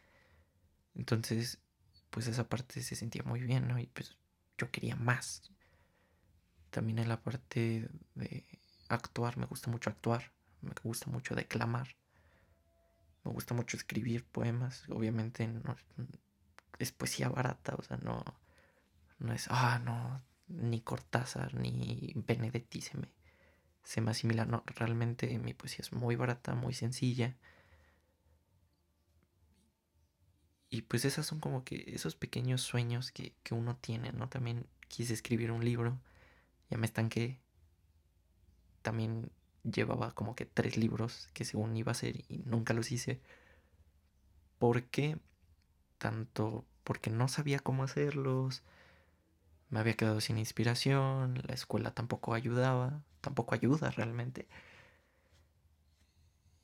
Entonces, 0.94 1.58
pues 2.10 2.26
esa 2.26 2.48
parte 2.48 2.82
se 2.82 2.96
sentía 2.96 3.22
muy 3.24 3.40
bien, 3.40 3.68
¿no? 3.68 3.78
Y 3.78 3.86
pues 3.86 4.16
yo 4.58 4.70
quería 4.70 4.96
más. 4.96 5.50
También 6.70 6.98
en 6.98 7.08
la 7.08 7.22
parte 7.22 7.88
de 8.14 8.44
actuar, 8.88 9.36
me 9.36 9.46
gusta 9.46 9.70
mucho 9.70 9.90
actuar, 9.90 10.32
me 10.60 10.72
gusta 10.82 11.10
mucho 11.10 11.34
declamar, 11.34 11.96
me 13.24 13.32
gusta 13.32 13.54
mucho 13.54 13.76
escribir 13.76 14.24
poemas, 14.24 14.84
obviamente 14.88 15.46
no 15.48 15.76
es 16.78 16.92
poesía 16.92 17.28
barata, 17.28 17.74
o 17.76 17.82
sea, 17.82 17.96
no, 17.98 18.22
no 19.18 19.32
es, 19.32 19.46
ah, 19.50 19.80
no, 19.84 20.22
ni 20.48 20.80
Cortázar 20.80 21.54
ni 21.54 22.12
Benedetti 22.14 22.80
se 22.80 22.98
me, 22.98 23.08
se 23.84 24.00
me 24.00 24.10
asimila. 24.10 24.44
No, 24.44 24.62
realmente 24.66 25.38
mi 25.38 25.54
poesía 25.54 25.82
es 25.82 25.92
muy 25.92 26.16
barata, 26.16 26.54
muy 26.54 26.74
sencilla. 26.74 27.36
Y 30.68 30.82
pues 30.82 31.04
esas 31.04 31.26
son 31.26 31.40
como 31.40 31.64
que 31.64 31.84
esos 31.88 32.16
pequeños 32.16 32.60
sueños 32.60 33.12
que, 33.12 33.34
que 33.42 33.54
uno 33.54 33.76
tiene, 33.76 34.12
¿no? 34.12 34.28
También 34.28 34.66
quise 34.88 35.14
escribir 35.14 35.50
un 35.52 35.64
libro, 35.64 35.98
ya 36.70 36.76
me 36.76 36.86
estanqué. 36.86 37.40
También 38.82 39.30
llevaba 39.70 40.14
como 40.14 40.34
que 40.34 40.46
tres 40.46 40.76
libros 40.76 41.28
que 41.32 41.44
según 41.44 41.76
iba 41.76 41.92
a 41.92 41.94
ser 41.94 42.24
y 42.28 42.42
nunca 42.44 42.74
los 42.74 42.92
hice. 42.92 43.20
¿Por 44.58 44.84
qué? 44.84 45.18
Tanto 45.98 46.64
porque 46.84 47.10
no 47.10 47.28
sabía 47.28 47.58
cómo 47.58 47.84
hacerlos, 47.84 48.62
me 49.70 49.80
había 49.80 49.94
quedado 49.94 50.20
sin 50.20 50.38
inspiración, 50.38 51.42
la 51.46 51.54
escuela 51.54 51.90
tampoco 51.92 52.34
ayudaba, 52.34 53.02
tampoco 53.20 53.54
ayuda 53.54 53.90
realmente. 53.90 54.46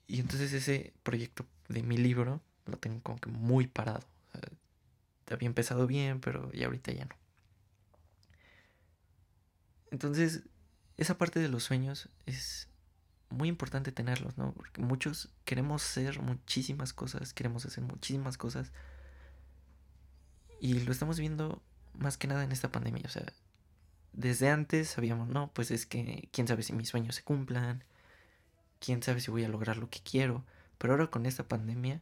Y 0.06 0.20
entonces 0.20 0.52
ese 0.52 0.92
proyecto 1.02 1.46
de 1.68 1.82
mi 1.82 1.96
libro 1.96 2.40
lo 2.66 2.76
tengo 2.78 3.02
como 3.02 3.18
que 3.18 3.30
muy 3.30 3.66
parado. 3.66 4.06
había 5.30 5.46
empezado 5.46 5.86
bien, 5.86 6.20
pero 6.20 6.52
ya 6.52 6.66
ahorita 6.66 6.92
ya 6.92 7.06
no. 7.06 7.16
Entonces, 9.90 10.42
esa 10.96 11.18
parte 11.18 11.40
de 11.40 11.48
los 11.48 11.64
sueños 11.64 12.08
es 12.26 12.68
muy 13.32 13.48
importante 13.48 13.92
tenerlos, 13.92 14.38
¿no? 14.38 14.52
Porque 14.52 14.80
muchos 14.80 15.30
queremos 15.44 15.82
ser 15.82 16.20
muchísimas 16.20 16.92
cosas, 16.92 17.32
queremos 17.34 17.66
hacer 17.66 17.84
muchísimas 17.84 18.38
cosas. 18.38 18.72
Y 20.60 20.80
lo 20.80 20.92
estamos 20.92 21.18
viendo 21.18 21.62
más 21.94 22.16
que 22.16 22.28
nada 22.28 22.44
en 22.44 22.52
esta 22.52 22.70
pandemia. 22.70 23.02
O 23.06 23.08
sea, 23.08 23.24
desde 24.12 24.50
antes 24.50 24.88
sabíamos, 24.90 25.28
no, 25.28 25.50
pues 25.54 25.70
es 25.70 25.86
que 25.86 26.28
quién 26.32 26.46
sabe 26.48 26.62
si 26.62 26.72
mis 26.72 26.88
sueños 26.88 27.16
se 27.16 27.22
cumplan. 27.22 27.84
quién 28.80 29.02
sabe 29.02 29.20
si 29.20 29.30
voy 29.30 29.44
a 29.44 29.48
lograr 29.48 29.76
lo 29.76 29.90
que 29.90 30.00
quiero. 30.00 30.44
Pero 30.78 30.94
ahora 30.94 31.08
con 31.08 31.26
esta 31.26 31.44
pandemia, 31.48 32.00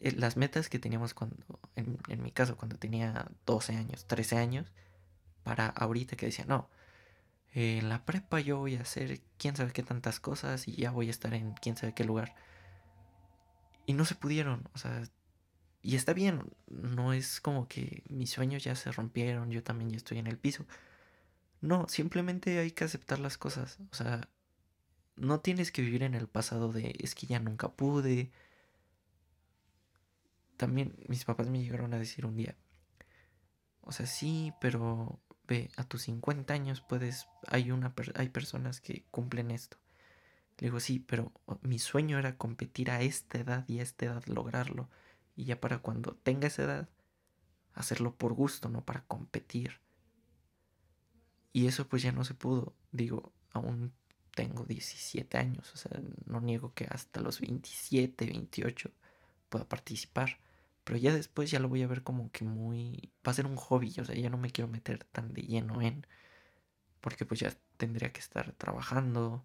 eh, 0.00 0.12
las 0.12 0.36
metas 0.36 0.68
que 0.68 0.78
teníamos 0.78 1.14
cuando, 1.14 1.36
en, 1.76 1.98
en 2.08 2.22
mi 2.22 2.32
caso, 2.32 2.56
cuando 2.56 2.76
tenía 2.78 3.30
12 3.46 3.76
años, 3.76 4.06
13 4.06 4.36
años, 4.38 4.72
para 5.44 5.66
ahorita 5.68 6.16
que 6.16 6.26
decía, 6.26 6.44
no, 6.46 6.68
en 7.52 7.88
la 7.88 8.04
prepa 8.04 8.40
yo 8.40 8.58
voy 8.58 8.76
a 8.76 8.82
hacer 8.82 9.20
quién 9.38 9.56
sabe 9.56 9.72
qué 9.72 9.82
tantas 9.82 10.20
cosas 10.20 10.68
y 10.68 10.72
ya 10.76 10.90
voy 10.90 11.08
a 11.08 11.10
estar 11.10 11.34
en 11.34 11.52
quién 11.54 11.76
sabe 11.76 11.94
qué 11.94 12.04
lugar. 12.04 12.34
Y 13.86 13.94
no 13.94 14.04
se 14.04 14.14
pudieron, 14.14 14.68
o 14.74 14.78
sea, 14.78 15.02
y 15.82 15.96
está 15.96 16.12
bien, 16.12 16.42
no 16.68 17.12
es 17.12 17.40
como 17.40 17.66
que 17.68 18.04
mis 18.08 18.30
sueños 18.30 18.62
ya 18.64 18.74
se 18.76 18.92
rompieron, 18.92 19.50
yo 19.50 19.62
también 19.62 19.90
ya 19.90 19.96
estoy 19.96 20.18
en 20.18 20.26
el 20.26 20.38
piso. 20.38 20.66
No, 21.60 21.88
simplemente 21.88 22.58
hay 22.58 22.70
que 22.72 22.84
aceptar 22.84 23.18
las 23.18 23.38
cosas, 23.38 23.78
o 23.92 23.94
sea, 23.94 24.28
no 25.16 25.40
tienes 25.40 25.72
que 25.72 25.82
vivir 25.82 26.02
en 26.02 26.14
el 26.14 26.28
pasado 26.28 26.72
de 26.72 26.94
es 27.00 27.14
que 27.14 27.26
ya 27.26 27.38
nunca 27.40 27.70
pude. 27.72 28.32
También 30.56 30.94
mis 31.08 31.24
papás 31.24 31.48
me 31.48 31.62
llegaron 31.62 31.94
a 31.94 31.98
decir 31.98 32.26
un 32.26 32.36
día, 32.36 32.56
o 33.82 33.92
sea, 33.92 34.06
sí, 34.06 34.52
pero 34.60 35.20
a 35.76 35.84
tus 35.84 36.02
50 36.02 36.52
años 36.54 36.80
puedes, 36.80 37.28
hay, 37.46 37.70
una, 37.70 37.92
hay 38.14 38.28
personas 38.28 38.80
que 38.80 39.04
cumplen 39.10 39.50
esto. 39.50 39.76
Le 40.58 40.66
digo, 40.66 40.80
sí, 40.80 40.98
pero 41.00 41.32
mi 41.62 41.78
sueño 41.78 42.18
era 42.18 42.36
competir 42.36 42.90
a 42.90 43.00
esta 43.00 43.38
edad 43.38 43.64
y 43.68 43.78
a 43.78 43.82
esta 43.82 44.06
edad 44.06 44.22
lograrlo. 44.26 44.88
Y 45.36 45.44
ya 45.44 45.60
para 45.60 45.78
cuando 45.78 46.14
tenga 46.22 46.48
esa 46.48 46.64
edad, 46.64 46.88
hacerlo 47.74 48.14
por 48.14 48.34
gusto, 48.34 48.68
no 48.68 48.84
para 48.84 49.04
competir. 49.04 49.80
Y 51.52 51.66
eso 51.66 51.88
pues 51.88 52.02
ya 52.02 52.12
no 52.12 52.24
se 52.24 52.34
pudo. 52.34 52.74
Digo, 52.92 53.32
aún 53.52 53.92
tengo 54.34 54.64
17 54.64 55.38
años, 55.38 55.72
o 55.74 55.76
sea, 55.76 56.00
no 56.26 56.40
niego 56.40 56.72
que 56.74 56.86
hasta 56.88 57.20
los 57.20 57.40
27, 57.40 58.26
28 58.26 58.90
pueda 59.48 59.68
participar. 59.68 60.38
Pero 60.90 60.98
ya 60.98 61.14
después 61.14 61.48
ya 61.48 61.60
lo 61.60 61.68
voy 61.68 61.84
a 61.84 61.86
ver 61.86 62.02
como 62.02 62.32
que 62.32 62.44
muy... 62.44 63.12
Va 63.24 63.30
a 63.30 63.34
ser 63.34 63.46
un 63.46 63.54
hobby, 63.54 63.94
o 64.00 64.04
sea, 64.04 64.16
ya 64.16 64.28
no 64.28 64.38
me 64.38 64.50
quiero 64.50 64.66
meter 64.66 65.04
tan 65.04 65.32
de 65.32 65.42
lleno 65.42 65.80
en... 65.80 66.04
Porque 67.00 67.24
pues 67.24 67.38
ya 67.38 67.54
tendría 67.76 68.12
que 68.12 68.18
estar 68.18 68.50
trabajando, 68.54 69.44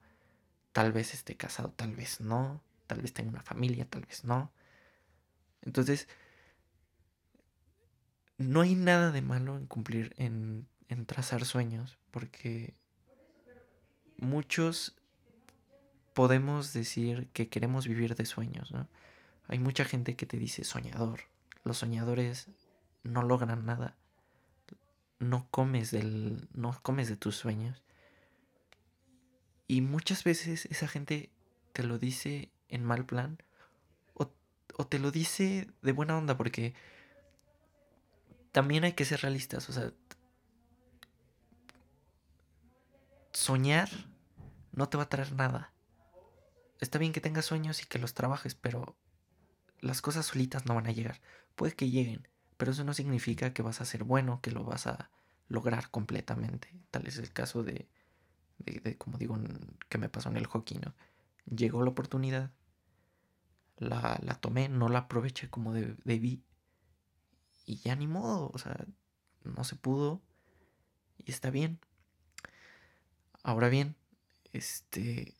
tal 0.72 0.92
vez 0.92 1.14
esté 1.14 1.38
casado, 1.38 1.70
tal 1.70 1.96
vez 1.96 2.20
no, 2.20 2.64
tal 2.88 3.02
vez 3.02 3.14
tenga 3.14 3.30
una 3.30 3.44
familia, 3.44 3.88
tal 3.88 4.06
vez 4.06 4.24
no. 4.24 4.52
Entonces, 5.62 6.08
no 8.40 8.62
hay 8.62 8.74
nada 8.74 9.12
de 9.12 9.22
malo 9.22 9.56
en 9.56 9.68
cumplir, 9.68 10.16
en, 10.18 10.68
en 10.90 11.06
trazar 11.06 11.46
sueños, 11.46 12.00
porque 12.10 12.74
muchos 14.18 14.96
podemos 16.16 16.74
decir 16.74 17.30
que 17.34 17.50
queremos 17.50 17.88
vivir 17.88 18.16
de 18.16 18.25
sueños, 18.25 18.72
¿no? 18.72 18.90
Hay 19.48 19.60
mucha 19.60 19.86
gente 19.86 20.16
que 20.16 20.25
te 20.25 20.38
dice 20.38 20.64
soñador. 20.64 21.35
Los 21.65 21.79
soñadores 21.79 22.48
no 23.03 23.22
logran 23.22 23.65
nada. 23.65 23.98
No 25.19 25.48
comes 25.51 25.91
del 25.91 26.48
no 26.53 26.79
comes 26.81 27.10
de 27.10 27.17
tus 27.17 27.36
sueños. 27.36 27.84
Y 29.67 29.81
muchas 29.81 30.24
veces 30.24 30.65
esa 30.67 30.88
gente 30.88 31.29
te 31.74 31.84
lo 31.84 32.00
dice 32.00 32.50
en 32.69 32.86
mal 32.86 33.05
plan 33.05 33.38
o, 34.13 34.31
o 34.77 34.88
te 34.88 35.00
lo 35.00 35.12
dice 35.12 35.67
de 35.81 35.91
buena 35.91 36.17
onda 36.17 36.38
porque 36.38 36.74
también 38.51 38.86
hay 38.86 38.93
que 38.93 39.03
ser 39.03 39.19
realistas, 39.19 39.67
o 39.69 39.74
sea, 39.74 39.91
soñar 43.34 43.89
no 44.72 44.88
te 44.88 44.95
va 44.95 45.03
a 45.03 45.10
traer 45.10 45.34
nada. 45.34 45.74
Está 46.79 47.00
bien 47.00 47.12
que 47.12 47.22
tengas 47.22 47.45
sueños 47.45 47.81
y 47.81 47.86
que 47.86 48.00
los 48.00 48.13
trabajes, 48.13 48.55
pero 48.55 48.95
las 49.81 50.01
cosas 50.01 50.25
solitas 50.25 50.65
no 50.65 50.75
van 50.75 50.88
a 50.88 50.91
llegar. 50.91 51.19
Puede 51.56 51.74
que 51.74 51.89
lleguen, 51.89 52.28
pero 52.58 52.72
eso 52.72 52.84
no 52.84 52.94
significa 52.94 53.54
que 53.54 53.62
vas 53.62 53.82
a 53.82 53.86
ser 53.86 54.04
bueno, 54.04 54.41
que 54.41 54.52
lo 54.52 54.63
vas 54.63 54.88
a 54.88 55.10
lograr 55.48 55.89
completamente. 55.89 56.70
Tal 56.91 57.08
es 57.08 57.18
el 57.18 57.32
caso 57.32 57.63
de, 57.63 57.88
como 58.98 59.18
digo, 59.18 59.38
que 59.89 59.98
me 59.98 60.10
pasó 60.10 60.30
en 60.30 60.38
el 60.38 60.48
hockey, 60.48 60.78
¿no? 60.78 60.94
Llegó 61.46 61.84
la 61.84 61.91
oportunidad, 61.91 62.52
la 63.78 64.38
tomé, 64.41 64.70
no 64.70 64.89
la 64.89 65.00
aproveché 65.00 65.50
como 65.50 65.74
debí. 65.74 66.44
Y 67.65 67.78
ya 67.78 67.96
ni 67.96 68.08
modo, 68.08 68.52
o 68.54 68.58
sea, 68.58 68.86
no 69.44 69.63
se 69.63 69.76
pudo. 69.76 70.22
Y 71.18 71.32
está 71.32 71.50
bien. 71.50 71.80
Ahora 73.44 73.70
bien, 73.70 73.96
este, 74.54 75.36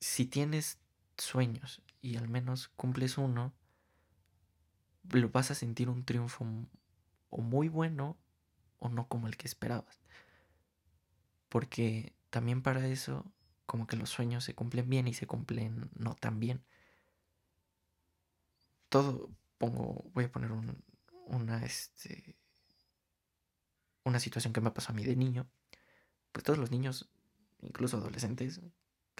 si 0.00 0.26
tienes 0.26 0.78
sueños 1.16 1.82
y 2.02 2.16
al 2.16 2.28
menos 2.28 2.68
cumples 2.68 3.18
uno, 3.18 3.52
lo 5.10 5.28
vas 5.30 5.50
a 5.50 5.54
sentir 5.54 5.88
un 5.88 6.04
triunfo 6.04 6.46
o 7.30 7.40
muy 7.40 7.68
bueno 7.68 8.16
o 8.78 8.88
no 8.88 9.08
como 9.08 9.26
el 9.26 9.36
que 9.36 9.46
esperabas. 9.46 10.00
Porque 11.48 12.14
también 12.30 12.62
para 12.62 12.86
eso, 12.86 13.24
como 13.66 13.86
que 13.86 13.96
los 13.96 14.10
sueños 14.10 14.44
se 14.44 14.54
cumplen 14.54 14.88
bien 14.88 15.08
y 15.08 15.14
se 15.14 15.26
cumplen 15.26 15.90
no 15.94 16.14
tan 16.14 16.40
bien. 16.40 16.64
Todo, 18.88 19.30
pongo, 19.58 20.04
voy 20.14 20.24
a 20.24 20.32
poner 20.32 20.52
un, 20.52 20.82
una, 21.26 21.64
este, 21.64 22.36
una 24.04 24.20
situación 24.20 24.52
que 24.52 24.60
me 24.60 24.70
pasó 24.70 24.92
a 24.92 24.94
mí 24.94 25.04
de 25.04 25.16
niño 25.16 25.48
pues 26.34 26.42
todos 26.42 26.58
los 26.58 26.72
niños, 26.72 27.08
incluso 27.62 27.96
adolescentes, 27.96 28.60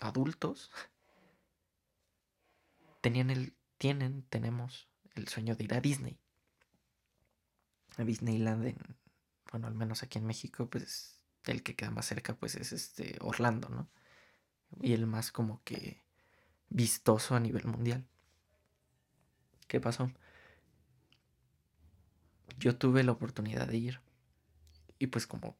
adultos, 0.01 0.73
tenían 3.01 3.31
el, 3.31 3.55
tienen, 3.79 4.25
tenemos 4.25 4.88
el 5.14 5.29
sueño 5.29 5.57
de 5.57 5.64
ir 5.64 5.74
a 5.74 5.81
Disney. 5.81 6.18
A 7.96 8.05
Disneyland 8.05 8.66
en, 8.66 8.79
bueno, 9.50 9.66
al 9.66 9.74
menos 9.74 10.03
aquí 10.03 10.18
en 10.18 10.27
México, 10.27 10.68
pues 10.68 11.20
el 11.46 11.62
que 11.62 11.77
queda 11.77 11.90
más 11.90 12.07
cerca, 12.07 12.35
pues 12.35 12.55
es 12.57 12.72
este 12.72 13.16
Orlando, 13.20 13.68
¿no? 13.68 13.88
Y 14.81 14.92
el 14.92 15.07
más 15.07 15.31
como 15.31 15.62
que 15.62 16.03
vistoso 16.68 17.37
a 17.37 17.40
nivel 17.40 17.66
mundial. 17.66 18.05
¿Qué 19.68 19.81
pasó? 19.81 20.11
Yo 22.59 22.77
tuve 22.77 23.05
la 23.05 23.12
oportunidad 23.12 23.68
de 23.68 23.77
ir. 23.77 24.00
Y 24.98 25.09
pues 25.09 25.27
como 25.27 25.57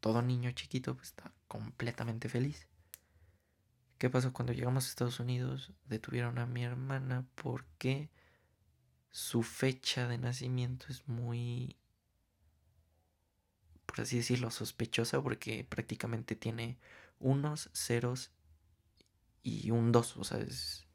todo 0.00 0.22
niño 0.22 0.50
chiquito 0.52 0.94
pues, 0.94 1.08
está 1.08 1.32
completamente 1.48 2.28
feliz. 2.28 2.68
¿Qué 3.98 4.10
pasó 4.10 4.32
cuando 4.32 4.52
llegamos 4.52 4.84
a 4.84 4.88
Estados 4.88 5.20
Unidos? 5.20 5.72
Detuvieron 5.86 6.38
a 6.38 6.46
mi 6.46 6.64
hermana 6.64 7.26
porque 7.34 8.10
su 9.14 9.44
fecha 9.44 10.08
de 10.08 10.18
nacimiento 10.18 10.86
es 10.88 11.06
muy, 11.06 11.76
por 13.86 14.00
así 14.00 14.16
decirlo, 14.16 14.50
sospechosa 14.50 15.22
porque 15.22 15.62
prácticamente 15.62 16.34
tiene 16.34 16.78
unos, 17.20 17.70
ceros 17.72 18.32
y 19.44 19.70
un 19.70 19.92
dos, 19.92 20.16
o 20.16 20.24
sea, 20.24 20.38
es, 20.40 20.88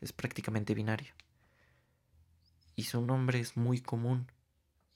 es 0.00 0.12
prácticamente 0.12 0.72
binario. 0.72 1.12
Y 2.76 2.84
su 2.84 3.02
nombre 3.02 3.40
es 3.40 3.56
muy 3.56 3.80
común 3.80 4.30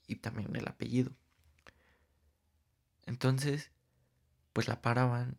y 0.07 0.15
también 0.15 0.55
el 0.55 0.65
apellido. 0.65 1.11
Entonces, 3.05 3.71
pues 4.53 4.69
la 4.69 4.81
paraban 4.81 5.37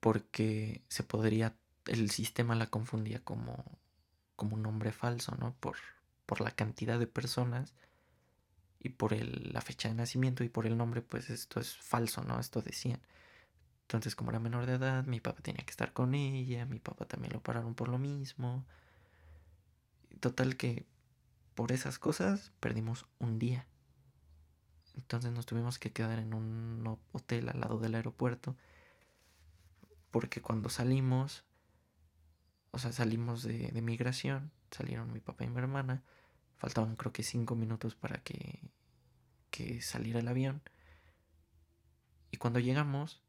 porque 0.00 0.82
se 0.88 1.04
podría, 1.04 1.56
el 1.86 2.10
sistema 2.10 2.54
la 2.54 2.66
confundía 2.66 3.24
como, 3.24 3.64
como 4.36 4.56
un 4.56 4.62
nombre 4.62 4.92
falso, 4.92 5.34
¿no? 5.36 5.56
Por, 5.58 5.78
por 6.28 6.42
la 6.42 6.50
cantidad 6.50 6.98
de 6.98 7.06
personas 7.06 7.74
y 8.80 8.90
por 8.90 9.14
el, 9.14 9.50
la 9.54 9.62
fecha 9.62 9.88
de 9.88 9.94
nacimiento 9.94 10.44
y 10.44 10.50
por 10.50 10.66
el 10.66 10.76
nombre, 10.76 11.00
pues 11.00 11.30
esto 11.30 11.58
es 11.58 11.76
falso, 11.78 12.22
¿no? 12.22 12.38
Esto 12.38 12.60
decían. 12.60 13.00
Entonces, 13.88 14.14
como 14.14 14.30
era 14.30 14.38
menor 14.38 14.66
de 14.66 14.74
edad, 14.74 15.04
mi 15.06 15.20
papá 15.20 15.40
tenía 15.40 15.64
que 15.64 15.70
estar 15.70 15.94
con 15.94 16.14
ella, 16.14 16.66
mi 16.66 16.78
papá 16.78 17.06
también 17.06 17.32
lo 17.32 17.42
pararon 17.42 17.74
por 17.74 17.88
lo 17.88 17.98
mismo. 17.98 18.66
Total 20.20 20.58
que 20.58 20.84
por 21.54 21.72
esas 21.72 21.98
cosas 21.98 22.52
perdimos 22.60 23.06
un 23.18 23.38
día. 23.38 23.66
Entonces 24.96 25.32
nos 25.32 25.46
tuvimos 25.46 25.78
que 25.78 25.92
quedar 25.92 26.18
en 26.18 26.34
un 26.34 26.98
hotel 27.12 27.48
al 27.48 27.60
lado 27.60 27.78
del 27.78 27.94
aeropuerto. 27.94 28.54
Porque 30.10 30.42
cuando 30.42 30.68
salimos, 30.68 31.44
o 32.72 32.78
sea, 32.78 32.92
salimos 32.92 33.42
de, 33.42 33.72
migración, 33.80 34.50
salieron 34.70 35.10
mi 35.12 35.20
papá 35.20 35.44
y 35.44 35.48
mi 35.48 35.58
hermana. 35.58 36.02
Faltaban 36.58 36.96
creo 36.96 37.12
que 37.12 37.22
cinco 37.22 37.54
minutos 37.54 37.94
para 37.94 38.22
que, 38.22 38.60
que 39.50 39.80
saliera 39.80 40.20
el 40.20 40.28
avión. 40.28 40.62
Y 42.30 42.36
cuando 42.36 42.58
llegamos, 42.58 43.22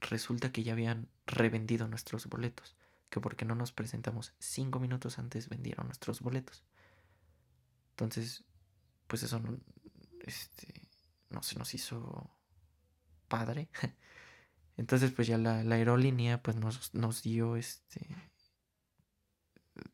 resulta 0.00 0.52
que 0.52 0.62
ya 0.62 0.72
habían 0.72 1.08
revendido 1.26 1.86
nuestros 1.86 2.26
boletos. 2.26 2.76
Que 3.10 3.20
porque 3.20 3.44
no 3.44 3.54
nos 3.54 3.72
presentamos 3.72 4.34
cinco 4.38 4.80
minutos 4.80 5.18
antes 5.18 5.48
vendieron 5.48 5.86
nuestros 5.86 6.20
boletos. 6.20 6.64
Entonces, 7.90 8.44
pues 9.06 9.22
eso 9.22 9.38
no, 9.38 9.58
este, 10.20 10.88
no 11.28 11.42
se 11.42 11.58
nos 11.58 11.74
hizo 11.74 12.30
padre. 13.28 13.68
Entonces, 14.78 15.12
pues 15.12 15.28
ya 15.28 15.36
la, 15.36 15.58
aerolínea 15.58 16.42
pues 16.42 16.56
nos, 16.56 16.94
nos, 16.94 17.22
dio 17.22 17.56
este 17.56 18.06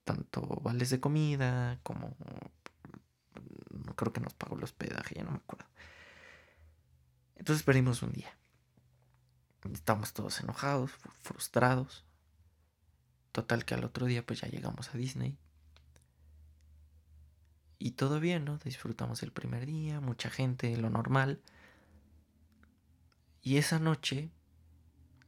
tanto 0.04 0.42
vales 0.62 0.90
de 0.90 1.00
comida 1.00 1.80
como 1.82 2.16
creo 3.98 4.12
que 4.12 4.20
nos 4.20 4.32
pagó 4.32 4.56
el 4.56 4.62
hospedaje, 4.62 5.16
ya 5.16 5.24
no 5.24 5.32
me 5.32 5.38
acuerdo. 5.38 5.66
Entonces 7.34 7.64
perdimos 7.64 8.00
un 8.02 8.12
día. 8.12 8.38
Estamos 9.72 10.12
todos 10.12 10.38
enojados, 10.40 10.92
frustrados. 11.20 12.04
Total 13.32 13.64
que 13.64 13.74
al 13.74 13.84
otro 13.84 14.06
día 14.06 14.24
pues 14.24 14.40
ya 14.40 14.48
llegamos 14.48 14.94
a 14.94 14.98
Disney. 14.98 15.36
Y 17.80 17.92
todo 17.92 18.20
bien, 18.20 18.44
¿no? 18.44 18.58
Disfrutamos 18.58 19.22
el 19.24 19.32
primer 19.32 19.66
día, 19.66 20.00
mucha 20.00 20.30
gente, 20.30 20.76
lo 20.76 20.90
normal. 20.90 21.40
Y 23.42 23.56
esa 23.56 23.80
noche 23.80 24.30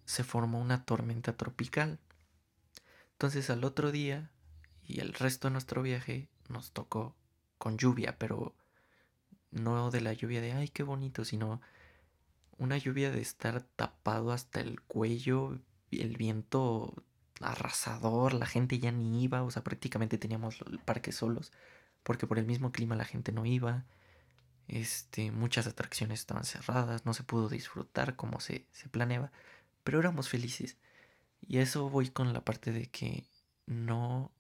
se 0.05 0.23
formó 0.23 0.61
una 0.61 0.85
tormenta 0.85 1.37
tropical. 1.37 1.99
Entonces 3.13 3.51
al 3.51 3.65
otro 3.65 3.91
día 3.91 4.31
y 4.85 5.01
el 5.01 5.13
resto 5.13 5.49
de 5.49 5.53
nuestro 5.53 5.83
viaje 5.83 6.29
nos 6.49 6.71
tocó 6.71 7.17
con 7.59 7.77
lluvia, 7.77 8.17
pero 8.19 8.55
no 9.51 9.91
de 9.91 10.01
la 10.01 10.13
lluvia 10.13 10.41
de 10.41 10.53
ay, 10.53 10.69
qué 10.69 10.83
bonito, 10.83 11.25
sino 11.25 11.61
una 12.59 12.77
lluvia 12.79 13.11
de 13.11 13.21
estar 13.21 13.63
tapado 13.63 14.33
hasta 14.33 14.61
el 14.61 14.81
cuello, 14.83 15.59
el 15.91 16.17
viento 16.17 17.03
arrasador, 17.41 18.35
la 18.35 18.47
gente 18.47 18.79
ya 18.79 18.93
ni 18.93 19.25
iba, 19.25 19.43
o 19.43 19.51
sea, 19.51 19.65
prácticamente 19.65 20.19
teníamos 20.19 20.61
el 20.63 20.79
parque 20.79 21.13
solos 21.13 21.53
porque 22.03 22.27
por 22.27 22.39
el 22.39 22.47
mismo 22.47 22.73
clima 22.73 22.97
la 22.97 23.05
gente 23.05 23.33
no 23.33 23.47
iba. 23.47 23.85
Este, 24.69 25.33
muchas 25.33 25.67
atracciones 25.67 26.21
estaban 26.21 26.45
cerradas, 26.45 27.05
no 27.05 27.15
se 27.15 27.25
pudo 27.25 27.49
disfrutar 27.49 28.17
como 28.17 28.41
se, 28.41 28.67
se 28.73 28.89
planeaba, 28.89 29.33
pero 29.85 29.99
éramos 29.99 30.29
felices. 30.29 30.77
Y 31.47 31.59
eso 31.59 31.91
voy 31.91 32.11
con 32.11 32.33
la 32.33 32.45
parte 32.45 32.73
de 32.73 32.87
que 32.87 33.25
no, 33.67 34.31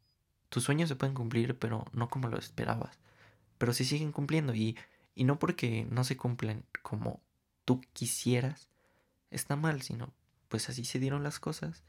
tus 0.48 0.64
sueños 0.64 0.88
se 0.88 0.96
pueden 0.96 1.14
cumplir, 1.14 1.58
pero 1.58 1.84
no 1.92 2.08
como 2.08 2.28
lo 2.28 2.38
esperabas. 2.38 2.98
Pero 3.58 3.72
se 3.72 3.84
siguen 3.84 4.12
cumpliendo 4.12 4.54
y, 4.54 4.76
y 5.14 5.24
no 5.24 5.38
porque 5.38 5.86
no 5.90 6.04
se 6.04 6.16
cumplen 6.16 6.64
como 6.82 7.20
tú 7.64 7.80
quisieras, 7.92 8.68
está 9.30 9.56
mal, 9.56 9.82
sino 9.82 10.12
pues 10.48 10.68
así 10.68 10.84
se 10.84 10.98
dieron 10.98 11.22
las 11.22 11.38
cosas 11.38 11.84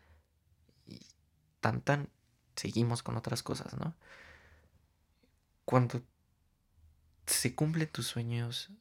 y 0.86 1.00
tan 1.60 1.82
tan 1.82 2.10
seguimos 2.56 3.04
con 3.04 3.18
otras 3.18 3.44
cosas, 3.44 3.74
¿no? 3.78 3.96
cuando 5.72 6.04
se 7.26 7.56
cumplen 7.56 7.88
tus 7.88 8.08
sueños 8.08 8.72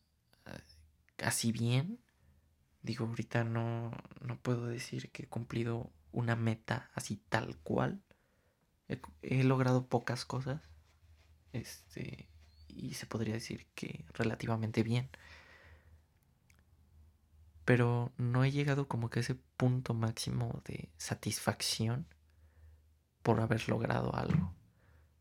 eh, 0.47 0.59
así 1.25 1.53
bien, 1.53 2.01
digo, 2.83 3.07
ahorita 3.07 3.45
no, 3.45 3.93
no 4.21 4.37
puedo 4.41 4.67
decir 4.67 5.11
que 5.13 5.23
he 5.23 5.29
cumplido 5.29 5.93
una 6.11 6.35
meta 6.35 6.91
así 6.95 7.17
tal 7.29 7.57
cual. 7.59 8.03
He, 9.23 9.45
logrado 9.45 9.87
pocas 9.87 10.25
cosas. 10.25 10.63
Este. 11.53 12.29
Y 12.77 12.95
se 12.95 13.07
podría 13.07 13.35
decir 13.35 13.67
que 13.75 14.05
relativamente 14.15 14.83
bien. 14.83 15.09
Pero 17.65 18.13
no 18.17 18.45
he 18.45 18.51
llegado 18.51 18.89
como 18.89 19.11
que 19.11 19.21
a 19.21 19.23
ese 19.23 19.37
punto 19.57 19.95
máximo 19.95 20.63
de 20.65 20.89
satisfacción 20.97 22.07
por 23.23 23.41
haber 23.41 23.69
logrado 23.69 24.15
algo 24.15 24.55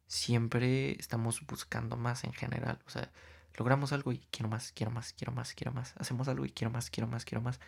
siempre 0.09 0.99
estamos 0.99 1.45
buscando 1.45 1.95
más 1.95 2.25
en 2.25 2.33
general. 2.33 2.79
O 2.85 2.89
sea, 2.89 3.11
logramos 3.57 3.93
algo 3.93 4.11
y 4.11 4.19
quiero 4.31 4.49
más, 4.49 4.73
quiero 4.73 4.91
más, 4.91 5.13
quiero 5.13 5.31
más, 5.31 5.53
quiero 5.53 5.71
más. 5.71 5.93
Hacemos 5.97 6.27
algo 6.27 6.45
y 6.45 6.49
quiero 6.49 6.71
más, 6.71 6.89
quiero 6.89 7.07
más, 7.07 7.23
quiero 7.23 7.41
más. 7.41 7.59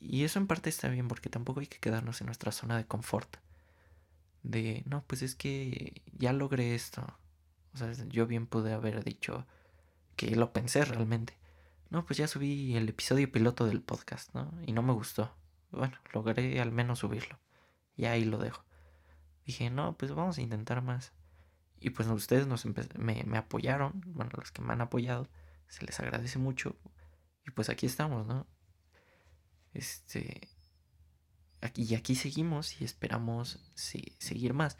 Y 0.00 0.24
eso 0.24 0.38
en 0.38 0.46
parte 0.46 0.70
está 0.70 0.88
bien 0.88 1.08
porque 1.08 1.28
tampoco 1.28 1.60
hay 1.60 1.66
que 1.66 1.80
quedarnos 1.80 2.20
en 2.20 2.26
nuestra 2.26 2.52
zona 2.52 2.76
de 2.76 2.86
confort. 2.86 3.36
De, 4.42 4.82
no, 4.86 5.02
pues 5.06 5.22
es 5.22 5.34
que 5.34 6.02
ya 6.12 6.32
logré 6.32 6.74
esto. 6.74 7.04
O 7.74 7.76
sea, 7.76 7.92
yo 8.08 8.26
bien 8.26 8.46
pude 8.46 8.72
haber 8.72 9.02
dicho 9.04 9.46
que 10.16 10.34
lo 10.36 10.52
pensé 10.52 10.84
realmente. 10.84 11.36
No, 11.90 12.04
pues 12.06 12.18
ya 12.18 12.26
subí 12.26 12.76
el 12.76 12.88
episodio 12.88 13.30
piloto 13.30 13.66
del 13.66 13.82
podcast, 13.82 14.34
¿no? 14.34 14.52
Y 14.66 14.72
no 14.72 14.82
me 14.82 14.92
gustó. 14.92 15.34
Bueno, 15.70 15.96
logré 16.12 16.60
al 16.60 16.72
menos 16.72 17.00
subirlo. 17.00 17.38
Y 17.96 18.06
ahí 18.06 18.24
lo 18.24 18.38
dejo. 18.38 18.64
Dije, 19.44 19.70
no, 19.70 19.96
pues 19.96 20.12
vamos 20.12 20.38
a 20.38 20.40
intentar 20.40 20.82
más. 20.82 21.12
Y 21.80 21.90
pues 21.90 22.08
ustedes 22.08 22.46
nos 22.46 22.64
me, 22.64 23.36
apoyaron, 23.36 24.02
bueno, 24.06 24.30
los 24.36 24.50
que 24.52 24.62
me 24.62 24.72
han 24.72 24.80
apoyado, 24.80 25.28
se 25.68 25.84
les 25.84 26.00
agradece 26.00 26.38
mucho. 26.38 26.76
Y 27.46 27.50
pues 27.50 27.68
aquí 27.68 27.86
estamos, 27.86 28.26
¿no? 28.26 28.46
Este. 29.72 30.48
Y 31.74 31.94
aquí 31.94 32.14
seguimos 32.14 32.80
y 32.80 32.84
esperamos 32.84 33.58
seguir 33.74 34.54
más. 34.54 34.78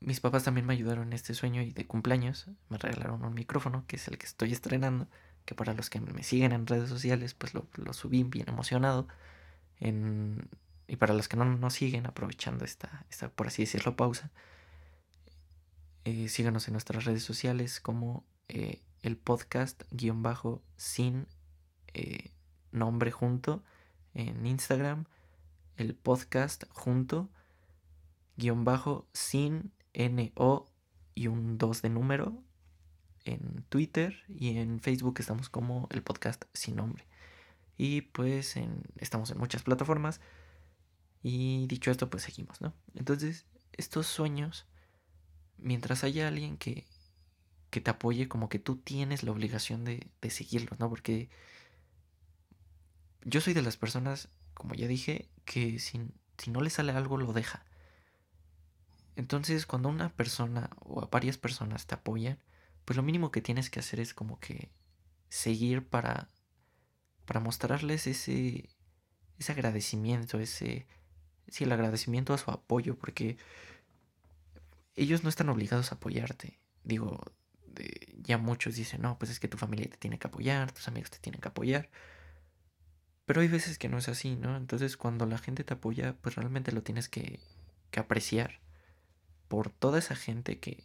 Mis 0.00 0.20
papás 0.20 0.44
también 0.44 0.66
me 0.66 0.72
ayudaron 0.72 1.08
en 1.08 1.12
este 1.12 1.34
sueño 1.34 1.62
y 1.62 1.72
de 1.72 1.86
cumpleaños 1.86 2.46
me 2.68 2.78
regalaron 2.78 3.22
un 3.22 3.34
micrófono, 3.34 3.84
que 3.86 3.96
es 3.96 4.08
el 4.08 4.16
que 4.16 4.26
estoy 4.26 4.52
estrenando, 4.52 5.08
que 5.44 5.54
para 5.54 5.74
los 5.74 5.90
que 5.90 6.00
me 6.00 6.22
siguen 6.22 6.52
en 6.52 6.66
redes 6.66 6.88
sociales, 6.88 7.34
pues 7.34 7.52
lo, 7.54 7.66
subí 7.92 8.22
bien 8.22 8.48
emocionado. 8.48 9.06
Y 9.80 10.96
para 10.96 11.14
los 11.14 11.28
que 11.28 11.36
no 11.36 11.44
nos 11.44 11.74
siguen, 11.74 12.06
aprovechando 12.06 12.64
esta, 12.64 13.06
esta, 13.10 13.28
por 13.28 13.46
así 13.46 13.62
decirlo, 13.62 13.94
pausa, 13.94 14.30
eh, 16.04 16.28
síganos 16.28 16.66
en 16.66 16.72
nuestras 16.72 17.04
redes 17.04 17.22
sociales 17.22 17.78
como 17.78 18.24
eh, 18.48 18.80
el 19.02 19.16
podcast 19.16 19.82
guion 19.90 20.22
bajo 20.22 20.62
sin 20.76 21.26
eh, 21.92 22.30
nombre 22.72 23.10
junto 23.10 23.62
en 24.14 24.46
Instagram, 24.46 25.04
el 25.76 25.94
podcast 25.94 26.64
junto 26.70 27.28
guion 28.36 28.64
bajo 28.64 29.06
sin 29.12 29.72
N-O 29.92 30.66
y 31.14 31.26
un 31.26 31.58
2 31.58 31.82
de 31.82 31.90
número 31.90 32.42
en 33.24 33.64
Twitter 33.68 34.22
y 34.28 34.56
en 34.58 34.80
Facebook 34.80 35.16
estamos 35.18 35.48
como 35.48 35.88
el 35.90 36.02
podcast 36.02 36.44
sin 36.54 36.76
nombre. 36.76 37.04
Y 37.76 38.02
pues 38.02 38.56
estamos 38.96 39.30
en 39.30 39.38
muchas 39.38 39.62
plataformas. 39.62 40.20
Y 41.22 41.66
dicho 41.66 41.90
esto, 41.90 42.08
pues 42.10 42.22
seguimos, 42.22 42.60
¿no? 42.60 42.74
Entonces, 42.94 43.46
estos 43.72 44.06
sueños, 44.06 44.66
mientras 45.58 46.04
haya 46.04 46.28
alguien 46.28 46.56
que, 46.56 46.86
que 47.70 47.80
te 47.80 47.90
apoye, 47.90 48.28
como 48.28 48.48
que 48.48 48.58
tú 48.58 48.76
tienes 48.76 49.22
la 49.22 49.32
obligación 49.32 49.84
de, 49.84 50.08
de 50.20 50.30
seguirlos, 50.30 50.78
¿no? 50.78 50.88
Porque 50.88 51.28
yo 53.24 53.40
soy 53.40 53.54
de 53.54 53.62
las 53.62 53.76
personas, 53.76 54.28
como 54.54 54.74
ya 54.74 54.86
dije, 54.86 55.28
que 55.44 55.78
si 55.78 56.00
no 56.50 56.60
le 56.62 56.70
sale 56.70 56.92
algo, 56.92 57.18
lo 57.18 57.32
deja. 57.32 57.64
Entonces, 59.20 59.66
cuando 59.66 59.90
una 59.90 60.08
persona 60.08 60.70
o 60.80 61.06
varias 61.08 61.36
personas 61.36 61.86
te 61.86 61.94
apoyan, 61.94 62.38
pues 62.86 62.96
lo 62.96 63.02
mínimo 63.02 63.30
que 63.30 63.42
tienes 63.42 63.68
que 63.68 63.80
hacer 63.80 64.00
es 64.00 64.14
como 64.14 64.40
que 64.40 64.70
seguir 65.28 65.86
para, 65.86 66.30
para 67.26 67.38
mostrarles 67.38 68.06
ese, 68.06 68.70
ese 69.38 69.52
agradecimiento, 69.52 70.40
ese, 70.40 70.86
sí, 71.48 71.64
el 71.64 71.72
agradecimiento 71.72 72.32
a 72.32 72.38
su 72.38 72.50
apoyo, 72.50 72.96
porque 72.96 73.36
ellos 74.96 75.22
no 75.22 75.28
están 75.28 75.50
obligados 75.50 75.92
a 75.92 75.96
apoyarte. 75.96 76.58
Digo, 76.82 77.20
ya 78.22 78.38
muchos 78.38 78.74
dicen, 78.74 79.02
no, 79.02 79.18
pues 79.18 79.30
es 79.30 79.38
que 79.38 79.48
tu 79.48 79.58
familia 79.58 79.90
te 79.90 79.98
tiene 79.98 80.18
que 80.18 80.28
apoyar, 80.28 80.72
tus 80.72 80.88
amigos 80.88 81.10
te 81.10 81.18
tienen 81.18 81.42
que 81.42 81.48
apoyar. 81.48 81.90
Pero 83.26 83.42
hay 83.42 83.48
veces 83.48 83.76
que 83.76 83.90
no 83.90 83.98
es 83.98 84.08
así, 84.08 84.34
¿no? 84.36 84.56
Entonces 84.56 84.96
cuando 84.96 85.26
la 85.26 85.36
gente 85.36 85.62
te 85.62 85.74
apoya, 85.74 86.16
pues 86.22 86.36
realmente 86.36 86.72
lo 86.72 86.82
tienes 86.82 87.10
que 87.10 87.38
apreciar 87.94 88.60
por 89.50 89.68
toda 89.68 89.98
esa 89.98 90.14
gente 90.14 90.60
que 90.60 90.84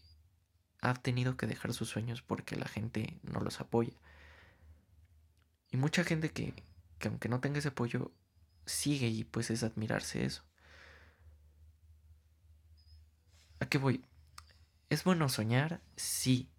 ha 0.82 0.96
tenido 0.96 1.38
que 1.38 1.46
dejar 1.46 1.72
sus 1.72 1.88
sueños 1.88 2.24
porque 2.24 2.56
la 2.56 2.68
gente 2.68 3.20
no 3.22 3.40
los 3.40 3.62
apoya. 3.62 3.94
Y 5.70 5.78
mucha 5.78 6.04
gente 6.04 6.32
que, 6.32 6.56
que 6.98 7.10
aunque 7.10 7.30
no 7.30 7.42
tenga 7.42 7.60
ese 7.60 7.68
apoyo, 7.68 8.12
sigue 8.66 9.08
y 9.08 9.24
pues 9.24 9.52
es 9.52 9.62
admirarse 9.62 10.26
eso. 10.26 10.44
¿A 13.60 13.68
qué 13.68 13.78
voy? 13.78 14.04
¿Es 14.90 15.04
bueno 15.04 15.30
soñar? 15.30 15.80
Sí. 15.96 16.50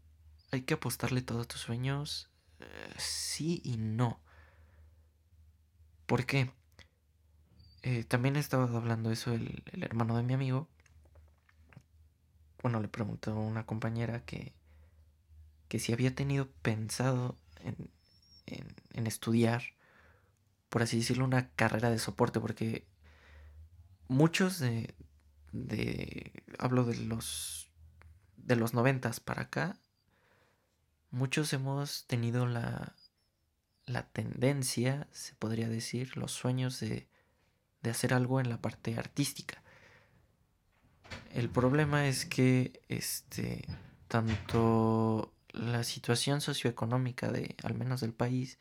¿Hay 0.53 0.63
que 0.63 0.75
apostarle 0.75 1.23
todos 1.23 1.49
tus 1.49 1.61
sueños? 1.61 2.31
Eh, 2.61 2.95
sí 2.99 3.61
y 3.65 3.79
no. 3.79 4.21
¿Por 6.07 6.25
qué? 6.25 6.53
Eh, 7.83 8.05
también 8.05 8.37
estaba 8.37 8.65
hablando 8.65 9.11
eso 9.11 9.33
el, 9.33 9.65
hermano 9.83 10.17
de 10.17 10.23
mi 10.23 10.35
amigo. 10.35 10.69
Bueno, 12.67 12.81
le 12.81 12.89
preguntó 12.89 13.31
a 13.31 13.35
una 13.37 13.65
compañera 13.65 14.25
que, 14.25 14.53
que 15.69 15.79
si 15.79 15.93
había 15.93 16.17
tenido 16.17 16.51
pensado 16.63 17.39
en, 17.61 17.77
en 18.93 19.07
estudiar, 19.07 19.63
por 20.69 20.83
así 20.83 20.97
decirlo, 20.97 21.25
una 21.25 21.49
carrera 21.51 21.91
de 21.91 22.01
soporte, 22.01 22.41
porque 22.41 22.85
muchos 24.09 24.59
de, 24.59 24.97
de 25.53 26.43
hablo 26.59 26.83
de 26.83 26.97
los 26.97 27.71
de 28.37 28.57
los 28.57 28.75
noventas 28.75 29.21
para 29.21 29.43
acá 29.43 29.79
muchos 31.13 31.53
hemos 31.53 32.05
tenido 32.09 32.47
la 32.47 32.97
la 33.85 34.09
tendencia, 34.09 35.07
se 35.13 35.37
podría 35.37 35.69
decir, 35.69 36.17
los 36.17 36.33
sueños 36.33 36.81
de, 36.81 37.07
de 37.83 37.91
hacer 37.91 38.13
algo 38.13 38.41
en 38.41 38.49
la 38.49 38.61
parte 38.61 38.99
artística. 38.99 39.63
El 41.33 41.49
problema 41.51 42.07
es 42.09 42.25
que 42.25 42.81
este 42.89 43.67
tanto 44.09 45.33
la 45.51 45.85
situación 45.85 46.41
socioeconómica 46.41 47.31
de 47.31 47.57
al 47.63 47.75
menos 47.75 48.01
del 48.01 48.13
país 48.13 48.59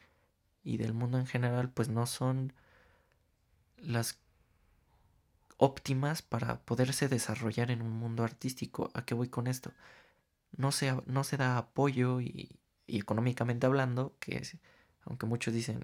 y 0.63 0.77
del 0.77 0.93
mundo 0.93 1.17
en 1.17 1.27
general 1.27 1.69
pues 1.69 1.89
no 1.89 2.05
son 2.07 2.53
las 3.77 4.17
óptimas 5.57 6.21
para 6.21 6.59
poderse 6.61 7.07
desarrollar 7.07 7.71
en 7.71 7.81
un 7.81 7.91
mundo 7.91 8.23
artístico. 8.23 8.91
¿A 8.93 9.05
qué 9.05 9.13
voy 9.13 9.29
con 9.29 9.47
esto? 9.47 9.71
No 10.57 10.71
se, 10.71 10.93
no 11.05 11.23
se 11.23 11.37
da 11.37 11.57
apoyo 11.57 12.21
y, 12.21 12.59
y 12.87 12.99
económicamente 12.99 13.65
hablando, 13.65 14.15
que 14.19 14.37
es, 14.37 14.57
aunque 15.03 15.25
muchos 15.25 15.53
dicen, 15.53 15.81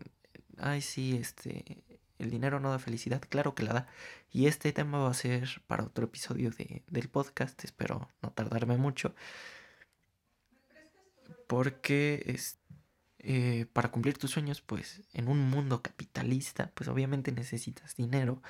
ay 0.57 0.81
sí, 0.81 1.17
este, 1.17 1.83
el 2.21 2.29
dinero 2.29 2.59
no 2.59 2.69
da 2.71 2.79
felicidad, 2.79 3.21
claro 3.27 3.55
que 3.55 3.63
la 3.63 3.73
da. 3.73 3.87
Y 4.31 4.47
este 4.47 4.71
tema 4.73 4.99
va 4.99 5.09
a 5.09 5.13
ser 5.13 5.61
para 5.67 5.83
otro 5.83 6.05
episodio 6.05 6.51
de, 6.51 6.83
del 6.87 7.09
podcast, 7.09 7.63
espero 7.63 8.09
no 8.21 8.31
tardarme 8.31 8.77
mucho. 8.77 9.15
Porque 11.47 12.23
es, 12.27 12.59
eh, 13.19 13.65
para 13.73 13.91
cumplir 13.91 14.17
tus 14.17 14.31
sueños, 14.31 14.61
pues 14.61 15.01
en 15.13 15.27
un 15.27 15.49
mundo 15.49 15.81
capitalista, 15.81 16.71
pues 16.73 16.87
obviamente 16.89 17.31
necesitas 17.31 17.95
dinero. 17.95 18.41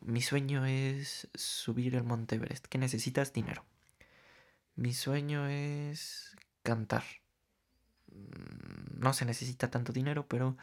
Mi 0.00 0.22
sueño 0.22 0.66
es 0.66 1.28
subir 1.34 1.94
el 1.94 2.04
Monte 2.04 2.36
Everest. 2.36 2.66
¿Qué 2.66 2.78
necesitas? 2.78 3.32
Dinero. 3.32 3.64
Mi 4.76 4.92
sueño 4.92 5.48
es 5.48 6.36
cantar. 6.62 7.04
Mm, 8.12 9.00
no 9.00 9.12
se 9.12 9.24
necesita 9.24 9.70
tanto 9.70 9.92
dinero, 9.92 10.26
pero 10.28 10.56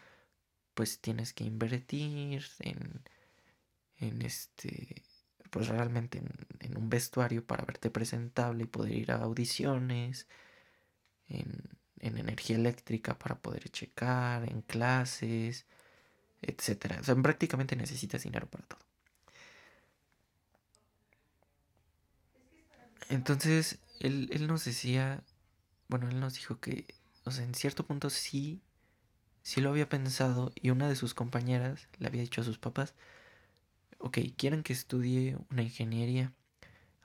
pues 0.75 0.99
tienes 0.99 1.33
que 1.33 1.45
invertir 1.45 2.45
en, 2.59 3.01
en 3.97 4.21
este, 4.21 5.03
pues 5.49 5.67
realmente 5.69 6.19
en, 6.59 6.77
un 6.77 6.89
vestuario 6.89 7.45
para 7.45 7.65
verte 7.65 7.89
presentable 7.89 8.65
y 8.65 8.67
poder 8.67 8.93
ir 8.93 9.11
a 9.11 9.15
audiciones, 9.15 10.27
en, 11.29 11.77
en 11.99 12.17
energía 12.17 12.57
eléctrica 12.57 13.17
para 13.17 13.39
poder 13.39 13.69
checar, 13.69 14.49
en 14.49 14.61
clases, 14.61 15.65
etcétera. 16.41 16.99
O 17.01 17.03
sea, 17.03 17.15
prácticamente 17.15 17.75
necesitas 17.75 18.23
dinero 18.23 18.47
para 18.47 18.65
todo. 18.65 18.79
Entonces, 23.09 23.79
él, 23.99 24.29
él 24.33 24.47
nos 24.47 24.65
decía, 24.65 25.23
bueno, 25.87 26.09
él 26.09 26.19
nos 26.19 26.35
dijo 26.35 26.59
que, 26.59 26.85
o 27.23 27.31
sea, 27.31 27.45
en 27.45 27.53
cierto 27.55 27.85
punto 27.85 28.09
sí 28.09 28.61
sí 29.45 29.61
lo 29.61 29.69
había 29.69 29.87
pensado 29.87 30.51
y 30.55 30.71
una 30.71 30.89
de 30.89 30.95
sus 30.95 31.13
compañeras 31.13 31.87
le 31.99 32.07
había 32.07 32.23
dicho 32.23 32.41
a 32.41 32.43
sus 32.43 32.57
papás, 32.57 32.95
ok, 33.99 34.17
quieren 34.35 34.63
que 34.63 34.73
estudie 34.73 35.37
una 35.51 35.61
ingeniería. 35.61 36.33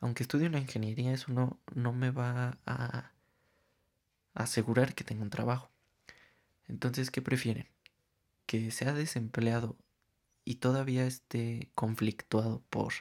Aunque 0.00 0.22
estudie 0.22 0.46
una 0.46 0.58
ingeniería, 0.58 1.12
eso 1.12 1.30
no, 1.32 1.60
no 1.74 1.92
me 1.92 2.10
va 2.10 2.58
a 2.64 3.12
asegurar 4.32 4.94
que 4.94 5.04
tenga 5.04 5.22
un 5.22 5.28
trabajo. 5.28 5.70
Entonces, 6.66 7.10
¿qué 7.10 7.20
prefieren? 7.20 7.68
Que 8.46 8.70
sea 8.70 8.94
desempleado 8.94 9.76
y 10.46 10.56
todavía 10.56 11.06
esté 11.06 11.68
conflictuado 11.74 12.62
por 12.70 12.94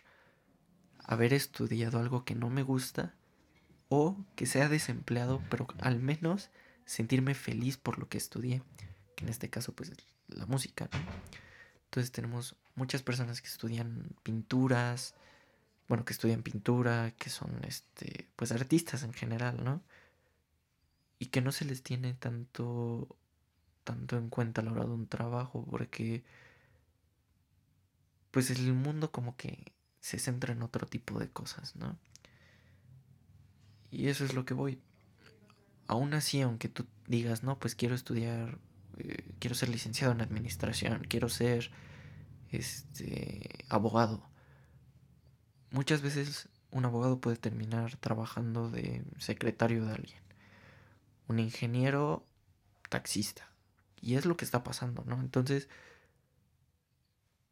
haber 0.99 1.33
estudiado 1.33 1.99
algo 1.99 2.25
que 2.25 2.35
no 2.35 2.49
me 2.49 2.63
gusta 2.63 3.15
o 3.87 4.17
que 4.35 4.45
sea 4.45 4.67
desempleado 4.67 5.41
pero 5.49 5.65
al 5.79 5.99
menos 5.99 6.49
sentirme 6.85 7.35
feliz 7.35 7.77
por 7.77 7.99
lo 7.99 8.09
que 8.09 8.17
estudié 8.17 8.61
en 9.21 9.29
este 9.29 9.49
caso 9.49 9.73
pues 9.73 9.91
la 10.27 10.45
música. 10.45 10.89
Entonces 11.85 12.11
tenemos 12.11 12.55
muchas 12.75 13.01
personas 13.03 13.41
que 13.41 13.47
estudian 13.47 14.15
pinturas, 14.23 15.15
bueno, 15.87 16.05
que 16.05 16.13
estudian 16.13 16.43
pintura, 16.43 17.11
que 17.17 17.29
son 17.29 17.51
este, 17.67 18.27
pues 18.35 18.51
artistas 18.51 19.03
en 19.03 19.13
general, 19.13 19.63
¿no? 19.63 19.81
Y 21.17 21.27
que 21.27 21.41
no 21.41 21.51
se 21.51 21.65
les 21.65 21.83
tiene 21.83 22.13
tanto 22.13 23.15
tanto 23.83 24.17
en 24.17 24.29
cuenta 24.29 24.61
a 24.61 24.63
la 24.63 24.71
hora 24.71 24.85
de 24.85 24.91
un 24.91 25.07
trabajo 25.07 25.65
porque 25.67 26.23
pues 28.29 28.51
el 28.51 28.73
mundo 28.73 29.11
como 29.11 29.35
que 29.35 29.73
se 29.99 30.19
centra 30.19 30.53
en 30.53 30.61
otro 30.61 30.85
tipo 30.85 31.19
de 31.19 31.29
cosas, 31.29 31.75
¿no? 31.75 31.97
Y 33.91 34.07
eso 34.07 34.23
es 34.23 34.33
lo 34.33 34.45
que 34.45 34.53
voy. 34.53 34.79
Aún 35.87 36.13
así, 36.13 36.41
aunque 36.41 36.69
tú 36.69 36.85
digas, 37.07 37.41
no, 37.41 37.57
pues 37.57 37.73
quiero 37.73 37.95
estudiar 37.95 38.59
eh, 38.99 39.23
quiero 39.39 39.55
ser 39.55 39.69
licenciado 39.69 40.13
en 40.13 40.21
administración, 40.21 41.05
quiero 41.07 41.29
ser 41.29 41.71
este 42.51 43.65
abogado. 43.69 44.29
Muchas 45.71 46.01
veces 46.01 46.49
un 46.71 46.85
abogado 46.85 47.19
puede 47.19 47.37
terminar 47.37 47.97
trabajando 47.97 48.69
de 48.69 49.03
secretario 49.17 49.85
de 49.85 49.93
alguien. 49.93 50.21
Un 51.27 51.39
ingeniero 51.39 52.25
taxista. 52.89 53.49
Y 54.01 54.15
es 54.15 54.25
lo 54.25 54.37
que 54.37 54.45
está 54.45 54.63
pasando, 54.63 55.03
¿no? 55.05 55.19
Entonces, 55.19 55.67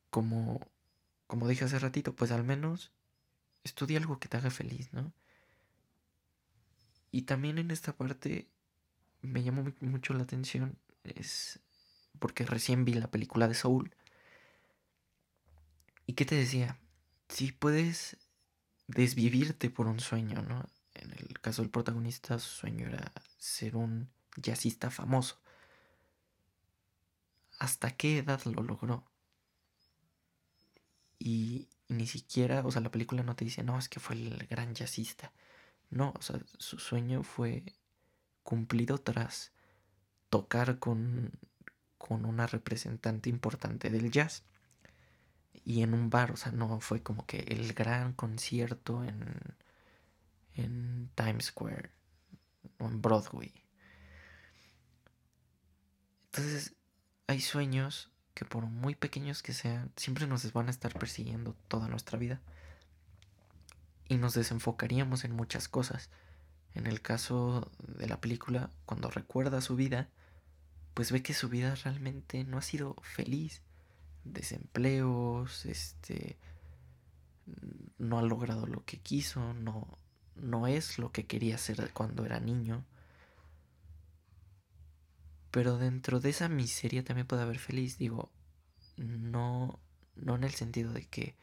como, 0.09 0.61
como 1.27 1.47
dije 1.47 1.65
hace 1.65 1.79
ratito, 1.79 2.15
pues 2.15 2.31
al 2.31 2.43
menos 2.43 2.91
estudia 3.63 3.99
algo 3.99 4.19
que 4.19 4.29
te 4.29 4.37
haga 4.37 4.49
feliz, 4.49 4.93
¿no? 4.93 5.13
Y 7.11 7.23
también 7.23 7.57
en 7.57 7.71
esta 7.71 7.95
parte 7.95 8.47
me 9.21 9.43
llamó 9.43 9.73
mucho 9.81 10.13
la 10.13 10.23
atención 10.23 10.77
es 11.15 11.59
porque 12.19 12.45
recién 12.45 12.85
vi 12.85 12.93
la 12.93 13.11
película 13.11 13.47
de 13.47 13.53
Soul. 13.53 13.95
¿Y 16.05 16.13
qué 16.13 16.25
te 16.25 16.35
decía? 16.35 16.79
Si 17.29 17.51
puedes 17.51 18.17
desvivirte 18.87 19.69
por 19.69 19.87
un 19.87 19.99
sueño, 19.99 20.41
¿no? 20.41 20.65
En 20.93 21.11
el 21.11 21.39
caso 21.41 21.61
del 21.61 21.71
protagonista, 21.71 22.39
su 22.39 22.49
sueño 22.49 22.87
era 22.87 23.11
ser 23.37 23.75
un 23.75 24.09
jazzista 24.35 24.89
famoso. 24.89 25.39
¿Hasta 27.59 27.91
qué 27.91 28.19
edad 28.19 28.41
lo 28.45 28.63
logró? 28.63 29.05
Y, 31.19 31.69
y, 31.87 31.93
ni 31.93 32.07
siquiera, 32.07 32.65
o 32.65 32.71
sea, 32.71 32.81
la 32.81 32.91
película 32.91 33.23
no 33.23 33.35
te 33.35 33.45
dice, 33.45 33.63
no, 33.63 33.77
es 33.77 33.89
que 33.89 33.99
fue 33.99 34.15
el 34.15 34.47
gran 34.47 34.73
jazzista. 34.75 35.33
No, 35.89 36.13
o 36.17 36.21
sea, 36.21 36.39
su 36.57 36.79
sueño 36.79 37.23
fue 37.23 37.63
cumplido 38.43 38.97
tras 38.97 39.51
tocar 40.29 40.79
con, 40.79 41.31
con 41.97 42.25
una 42.25 42.47
representante 42.47 43.29
importante 43.29 43.89
del 43.89 44.11
jazz. 44.11 44.43
Y 45.65 45.83
en 45.83 45.93
un 45.93 46.09
bar, 46.09 46.31
o 46.31 46.37
sea, 46.37 46.51
no 46.51 46.79
fue 46.79 47.03
como 47.03 47.25
que 47.25 47.39
el 47.39 47.73
gran 47.73 48.13
concierto 48.13 49.03
en, 49.03 49.35
en 50.55 51.09
Times 51.15 51.45
Square 51.45 51.89
o 52.79 52.85
en 52.85 53.01
Broadway. 53.01 53.53
Entonces, 56.25 56.75
hay 57.27 57.41
sueños 57.41 58.11
que 58.33 58.45
por 58.45 58.65
muy 58.67 58.93
pequeños 58.93 59.41
que 59.41 59.51
sean, 59.51 59.91
siempre 59.95 60.27
nos 60.27 60.53
van 60.53 60.67
a 60.67 60.71
estar 60.71 60.93
persiguiendo 60.93 61.55
toda 61.67 61.87
nuestra 61.87 62.19
vida. 62.19 62.39
Y 64.07 64.17
nos 64.17 64.35
desenfocaríamos 64.35 65.25
en 65.25 65.31
muchas 65.31 65.67
cosas. 65.67 66.09
En 66.75 66.85
el 66.85 67.01
caso 67.01 67.71
de 67.79 68.07
la 68.07 68.21
película, 68.21 68.69
cuando 68.85 69.09
recuerda 69.09 69.59
su 69.59 69.75
vida, 69.75 70.07
pues 70.97 71.11
ve 71.11 71.21
que 71.21 71.35
su 71.35 71.47
vida 71.47 71.75
realmente 71.75 72.43
no 72.43 72.57
ha 72.57 72.63
sido 72.63 72.95
feliz. 73.03 73.61
Desempleos, 74.23 75.67
este 75.67 76.39
no 77.99 78.17
ha 78.17 78.23
logrado 78.23 78.65
lo 78.65 78.83
que 78.83 78.97
quiso, 78.97 79.53
no 79.53 79.99
no 80.37 80.65
es 80.65 80.97
lo 80.97 81.11
que 81.11 81.27
quería 81.27 81.59
ser 81.59 81.93
cuando 81.93 82.25
era 82.25 82.39
niño. 82.39 82.83
Pero 85.51 85.77
dentro 85.77 86.19
de 86.19 86.31
esa 86.31 86.49
miseria 86.49 87.03
también 87.03 87.27
puede 87.27 87.43
haber 87.43 87.59
feliz, 87.59 87.99
digo, 87.99 88.31
no 88.97 89.79
no 90.15 90.35
en 90.35 90.45
el 90.45 90.55
sentido 90.55 90.93
de 90.93 91.05
que 91.05 91.35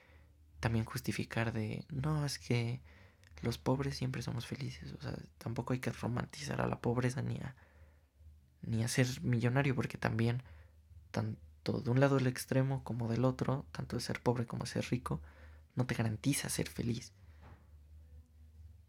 también 0.59 0.85
justificar 0.85 1.53
de 1.53 1.85
no, 1.90 2.27
es 2.27 2.40
que 2.40 2.81
los 3.40 3.59
pobres 3.59 3.97
siempre 3.97 4.21
somos 4.21 4.49
felices, 4.49 4.95
o 4.95 5.01
sea, 5.01 5.17
tampoco 5.38 5.75
hay 5.75 5.79
que 5.79 5.93
romantizar 5.93 6.61
a 6.61 6.67
la 6.67 6.81
pobreza 6.81 7.23
ni 7.23 7.37
a 7.37 7.55
ni 8.66 8.83
a 8.83 8.88
ser 8.88 9.07
millonario, 9.22 9.74
porque 9.74 9.98
también, 9.98 10.42
tanto 11.11 11.81
de 11.81 11.90
un 11.90 12.00
lado 12.00 12.18
el 12.18 12.27
extremo 12.27 12.83
como 12.85 13.09
del 13.09 13.24
otro, 13.24 13.66
tanto 13.72 13.96
de 13.96 14.03
ser 14.03 14.20
pobre 14.20 14.46
como 14.46 14.64
de 14.64 14.70
ser 14.70 14.87
rico, 14.90 15.20
no 15.74 15.87
te 15.87 15.94
garantiza 15.94 16.48
ser 16.48 16.68
feliz. 16.68 17.12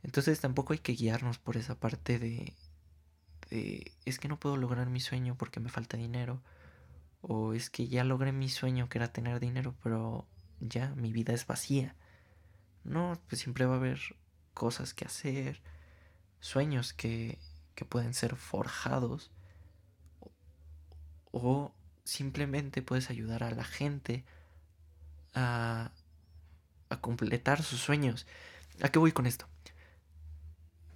Entonces 0.04 0.40
tampoco 0.40 0.74
hay 0.74 0.80
que 0.80 0.94
guiarnos 0.94 1.40
por 1.40 1.58
esa 1.58 1.80
parte 1.80 2.20
de, 2.20 2.54
de, 3.50 3.92
es 4.06 4.20
que 4.20 4.28
no 4.28 4.40
puedo 4.40 4.58
lograr 4.58 4.90
mi 4.90 5.00
sueño 5.00 5.36
porque 5.36 5.60
me 5.60 5.70
falta 5.70 5.98
dinero, 5.98 6.42
o 7.22 7.54
es 7.54 7.70
que 7.70 7.88
ya 7.88 8.04
logré 8.04 8.32
mi 8.32 8.50
sueño 8.50 8.88
que 8.88 9.00
era 9.00 9.12
tener 9.12 9.40
dinero, 9.40 9.76
pero 9.82 10.28
ya 10.60 10.94
mi 10.96 11.12
vida 11.12 11.34
es 11.34 11.48
vacía. 11.48 11.96
No, 12.84 13.20
pues 13.28 13.42
siempre 13.42 13.66
va 13.66 13.74
a 13.74 13.78
haber 13.78 14.00
cosas 14.54 14.94
que 14.94 15.06
hacer, 15.06 15.62
sueños 16.40 16.94
que, 16.94 17.40
que 17.74 17.86
pueden 17.86 18.14
ser 18.14 18.36
forjados 18.36 19.32
o 21.38 21.74
simplemente 22.06 22.82
puedes 22.82 23.10
ayudar 23.10 23.44
a 23.44 23.52
la 23.52 23.66
gente 23.66 24.24
a, 25.34 25.92
completar 27.02 27.62
sus 27.62 27.82
sueños. 27.82 28.26
¿A 28.82 28.88
qué 28.88 29.00
voy 29.00 29.12
con 29.12 29.26
esto? 29.26 29.46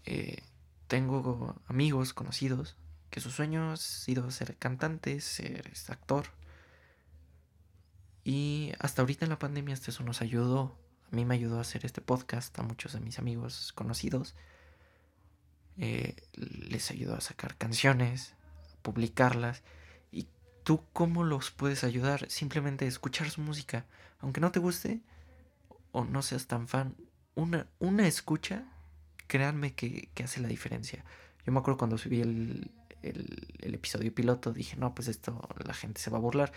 Eh, 0.06 0.42
tengo 0.88 1.62
amigos 1.68 2.14
conocidos 2.14 2.78
que 3.10 3.20
su 3.20 3.32
sueño 3.32 3.74
ha 3.74 3.78
sido 3.78 4.32
ser 4.32 4.56
cantante, 4.56 5.20
ser 5.20 5.70
actor. 5.90 6.28
Y 8.24 8.72
hasta 8.80 9.02
ahorita 9.02 9.26
en 9.26 9.32
la 9.32 9.40
pandemia 9.40 9.74
esto 9.74 9.92
eso 9.92 10.04
nos 10.04 10.22
ayudó. 10.22 10.78
A 11.12 11.16
mí 11.18 11.26
me 11.26 11.36
ayudó 11.36 11.58
a 11.58 11.62
hacer 11.62 11.86
este 11.86 12.00
podcast, 12.00 12.58
a 12.60 12.64
muchos 12.64 12.94
de 12.94 13.02
mis 13.02 13.20
amigos 13.20 13.74
conocidos. 13.74 14.36
Eh, 15.76 16.16
les 16.34 16.92
ayudó 16.92 17.16
a 17.16 17.22
sacar 17.22 17.58
canciones, 17.58 18.36
a 18.74 18.82
publicarlas. 18.84 19.64
¿Y 20.70 20.72
tú 20.72 20.84
cómo 20.94 21.24
los 21.24 21.50
puedes 21.50 21.84
ayudar? 21.84 22.30
Simplemente 22.30 22.86
escuchar 22.86 23.32
su 23.32 23.42
música. 23.42 23.88
Aunque 24.20 24.40
no 24.40 24.52
te 24.52 24.60
guste 24.60 25.02
o 25.92 26.06
no 26.06 26.22
seas 26.22 26.46
tan 26.46 26.68
fan, 26.68 26.96
una, 27.34 27.66
una 27.80 28.06
escucha, 28.06 28.66
créanme 29.26 29.74
que, 29.74 30.12
que 30.14 30.26
hace 30.26 30.40
la 30.42 30.48
diferencia. 30.48 31.04
Yo 31.44 31.52
me 31.52 31.58
acuerdo 31.58 31.80
cuando 31.80 31.98
subí 31.98 32.22
el, 32.22 32.70
el, 33.02 33.74
episodio 33.74 34.14
piloto, 34.14 34.54
dije, 34.54 34.78
no, 34.78 34.94
pues 34.94 35.08
esto 35.08 35.42
la 35.58 35.74
gente 35.74 36.02
se 36.02 36.12
va 36.12 36.20
a 36.20 36.22
burlar. 36.22 36.52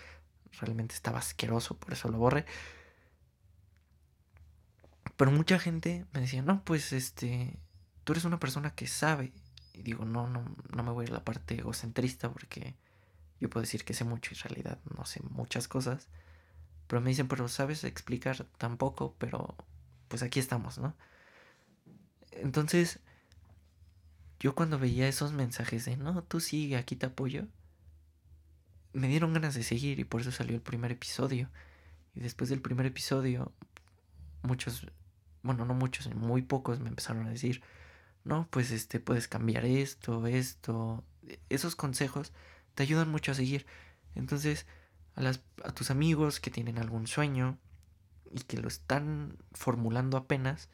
Realmente 0.61 0.93
estaba 0.93 1.17
asqueroso, 1.17 1.75
por 1.75 1.93
eso 1.93 2.07
lo 2.09 2.19
borré. 2.19 2.45
Pero 5.17 5.31
mucha 5.31 5.57
gente 5.57 6.05
me 6.13 6.19
decía, 6.19 6.43
no, 6.43 6.63
pues 6.63 6.93
este, 6.93 7.57
tú 8.03 8.13
eres 8.13 8.25
una 8.25 8.39
persona 8.39 8.75
que 8.75 8.85
sabe. 8.85 9.33
Y 9.73 9.81
digo, 9.81 10.05
no, 10.05 10.29
no, 10.29 10.55
no 10.71 10.83
me 10.83 10.91
voy 10.91 11.07
a 11.07 11.09
a 11.09 11.13
la 11.13 11.23
parte 11.23 11.57
egocentrista 11.57 12.31
porque 12.31 12.75
yo 13.43 13.49
puedo 13.49 13.63
decir 13.63 13.83
que 13.83 13.93
sé 13.93 14.05
mucho 14.05 14.31
y 14.33 14.37
en 14.37 14.43
realidad 14.43 14.79
no 14.97 15.05
sé 15.05 15.21
muchas 15.29 15.67
cosas. 15.67 16.07
Pero 16.87 17.01
me 17.01 17.09
dicen, 17.09 17.27
pero 17.27 17.49
sabes 17.49 17.83
explicar 17.83 18.47
tampoco, 18.57 19.15
pero 19.17 19.57
pues 20.07 20.23
aquí 20.23 20.39
estamos, 20.39 20.77
¿no? 20.77 20.95
Entonces, 22.31 22.99
yo 24.39 24.55
cuando 24.55 24.79
veía 24.79 25.09
esos 25.09 25.33
mensajes 25.33 25.83
de, 25.83 25.97
no, 25.97 26.23
tú 26.23 26.39
sigue, 26.39 26.77
aquí 26.77 26.95
te 26.95 27.05
apoyo, 27.07 27.47
me 28.93 29.09
dieron 29.09 29.33
ganas 29.33 29.55
de 29.55 29.63
seguir 29.63 29.99
y 29.99 30.05
por 30.05 30.21
eso 30.21 30.31
salió 30.31 30.55
el 30.55 30.61
primer 30.61 30.93
episodio. 30.93 31.49
Y 32.15 32.21
después 32.21 32.49
del 32.49 32.61
primer 32.61 32.85
episodio, 32.85 33.51
muchos, 34.41 34.87
bueno, 35.41 35.65
no 35.65 35.73
muchos, 35.73 36.13
muy 36.15 36.43
pocos 36.43 36.79
me 36.79 36.87
empezaron 36.87 37.27
a 37.27 37.31
decir, 37.31 37.61
no, 38.23 38.47
pues 38.51 38.71
este, 38.71 39.01
puedes 39.01 39.27
cambiar 39.27 39.65
esto, 39.65 40.27
esto. 40.27 41.03
Esos 41.49 41.75
consejos 41.75 42.31
te 42.75 42.83
ayudan 42.83 43.09
mucho 43.09 43.31
a 43.31 43.35
seguir. 43.35 43.65
Entonces, 44.15 44.65
a, 45.15 45.71
tus 45.73 45.91
amigos 45.91 46.39
que 46.39 46.51
tienen 46.51 46.77
algún 46.77 47.07
sueño 47.07 47.57
y 48.31 48.41
que 48.41 48.57
lo 48.57 48.67
están 48.67 49.37
formulando 49.53 50.17
apenas, 50.17 50.69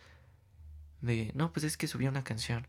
de, 1.01 1.31
no, 1.35 1.51
pues 1.53 1.63
es 1.63 1.77
que 1.77 1.87
subí 1.87 2.07
una 2.07 2.23
canción. 2.23 2.67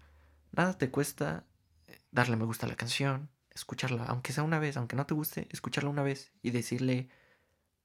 Nada 0.52 0.76
te 0.78 0.90
cuesta 0.90 1.44
eh, 1.86 2.00
darle 2.10 2.36
me 2.36 2.44
gusta 2.44 2.66
a 2.66 2.68
la 2.68 2.76
canción, 2.76 3.30
escucharla, 3.54 4.04
aunque 4.04 4.32
sea 4.32 4.42
una 4.42 4.58
vez, 4.58 4.76
aunque 4.76 4.96
no 4.96 5.06
te 5.06 5.14
guste, 5.14 5.48
escucharla 5.50 5.90
una 5.90 6.02
vez 6.02 6.32
y 6.42 6.50
decirle 6.50 7.08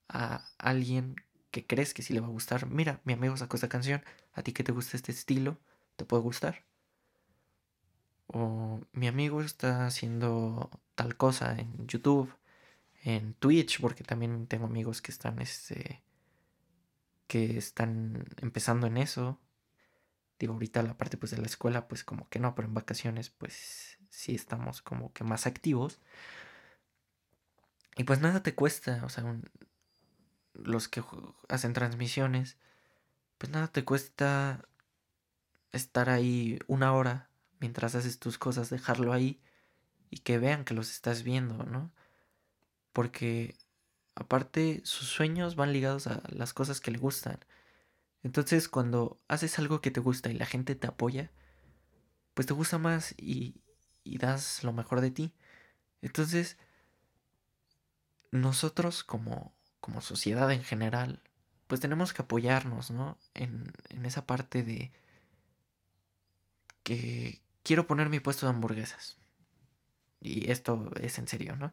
a 0.08 0.46
alguien 0.58 1.16
que 1.52 1.66
crees 1.66 1.94
que 1.94 2.04
sí 2.04 2.14
le 2.14 2.20
va 2.20 2.28
a 2.28 2.32
gustar, 2.32 2.68
mira, 2.68 3.02
mi 3.06 3.14
amigo 3.14 3.38
sacó 3.38 3.56
esta 3.58 3.70
canción, 3.70 4.04
a 4.34 4.44
ti 4.44 4.52
que 4.52 4.64
te 4.64 4.72
gusta 4.72 4.98
este 4.98 5.12
estilo, 5.12 5.58
te 5.96 6.06
puede 6.06 6.24
gustar. 6.24 6.66
O 8.28 8.82
mi 8.92 9.08
amigo 9.08 9.42
está 9.42 9.86
haciendo 9.86 10.70
tal 10.96 11.18
cosa 11.18 11.58
en 11.60 11.88
YouTube, 11.88 12.34
en 13.04 13.34
Twitch, 13.36 13.80
porque 13.80 14.04
también 14.04 14.48
tengo 14.48 14.66
amigos 14.66 15.02
que 15.02 15.12
están 15.12 15.40
este 15.42 16.02
que 17.28 17.58
están 17.58 18.26
empezando 18.42 18.88
en 18.88 18.98
eso. 18.98 19.40
Digo, 20.40 20.54
ahorita 20.54 20.84
la 20.84 20.98
parte 20.98 21.18
pues 21.18 21.32
de 21.32 21.38
la 21.38 21.48
escuela 21.48 21.88
pues 21.88 22.04
como 22.04 22.30
que 22.30 22.40
no, 22.40 22.56
pero 22.56 22.68
en 22.68 22.74
vacaciones 22.74 23.30
pues 23.30 23.98
sí 24.10 24.36
estamos 24.36 24.82
como 24.82 25.14
que 25.14 25.24
más 25.24 25.46
activos. 25.48 26.00
Y 27.98 28.04
pues 28.04 28.20
nada 28.20 28.44
te 28.44 28.56
cuesta, 28.56 29.04
o 29.06 29.10
sea, 29.10 29.24
los 30.54 30.88
que 30.90 31.04
hacen 31.48 31.74
transmisiones, 31.74 32.58
pues 33.38 33.52
nada 33.52 33.68
te 33.70 33.86
cuesta 33.86 34.68
estar 35.72 36.10
ahí 36.10 36.60
una 36.68 36.94
hora 36.94 37.30
mientras 37.60 37.96
haces 37.96 38.20
tus 38.20 38.38
cosas, 38.38 38.70
dejarlo 38.70 39.14
ahí 39.14 39.42
y 40.10 40.20
que 40.20 40.38
vean 40.40 40.66
que 40.66 40.74
los 40.74 40.92
estás 40.92 41.24
viendo, 41.24 41.64
¿no? 41.66 41.92
Porque 42.94 43.56
aparte 44.16 44.82
sus 44.86 45.08
sueños 45.08 45.56
van 45.56 45.74
ligados 45.74 46.08
a 46.08 46.22
las 46.30 46.54
cosas 46.54 46.80
que 46.82 46.92
le 46.92 46.98
gustan. 46.98 47.40
Entonces 48.24 48.70
cuando 48.70 49.20
haces 49.28 49.60
algo 49.60 49.82
que 49.82 49.92
te 49.92 50.00
gusta 50.00 50.30
y 50.30 50.34
la 50.34 50.46
gente 50.46 50.76
te 50.76 50.88
apoya, 50.88 51.32
pues 52.34 52.48
te 52.48 52.54
gusta 52.54 52.78
más 52.78 53.16
y, 53.18 53.62
y 54.04 54.18
das 54.18 54.64
lo 54.64 54.74
mejor 54.74 55.02
de 55.02 55.12
ti. 55.12 55.34
Entonces, 56.02 56.58
nosotros 58.32 59.04
como, 59.04 59.56
como 59.80 60.02
sociedad 60.02 60.52
en 60.52 60.64
general, 60.64 61.22
pues 61.68 61.82
tenemos 61.82 62.14
que 62.14 62.22
apoyarnos, 62.22 62.92
¿no? 62.92 63.18
En, 63.34 63.74
en 63.90 64.06
esa 64.06 64.26
parte 64.26 64.64
de 64.64 64.92
que 66.84 67.42
quiero 67.64 67.88
poner 67.88 68.10
mi 68.10 68.20
puesto 68.20 68.46
de 68.46 68.52
hamburguesas. 68.52 69.18
Y 70.26 70.50
esto 70.50 70.92
es 71.00 71.20
en 71.20 71.28
serio, 71.28 71.56
¿no? 71.56 71.72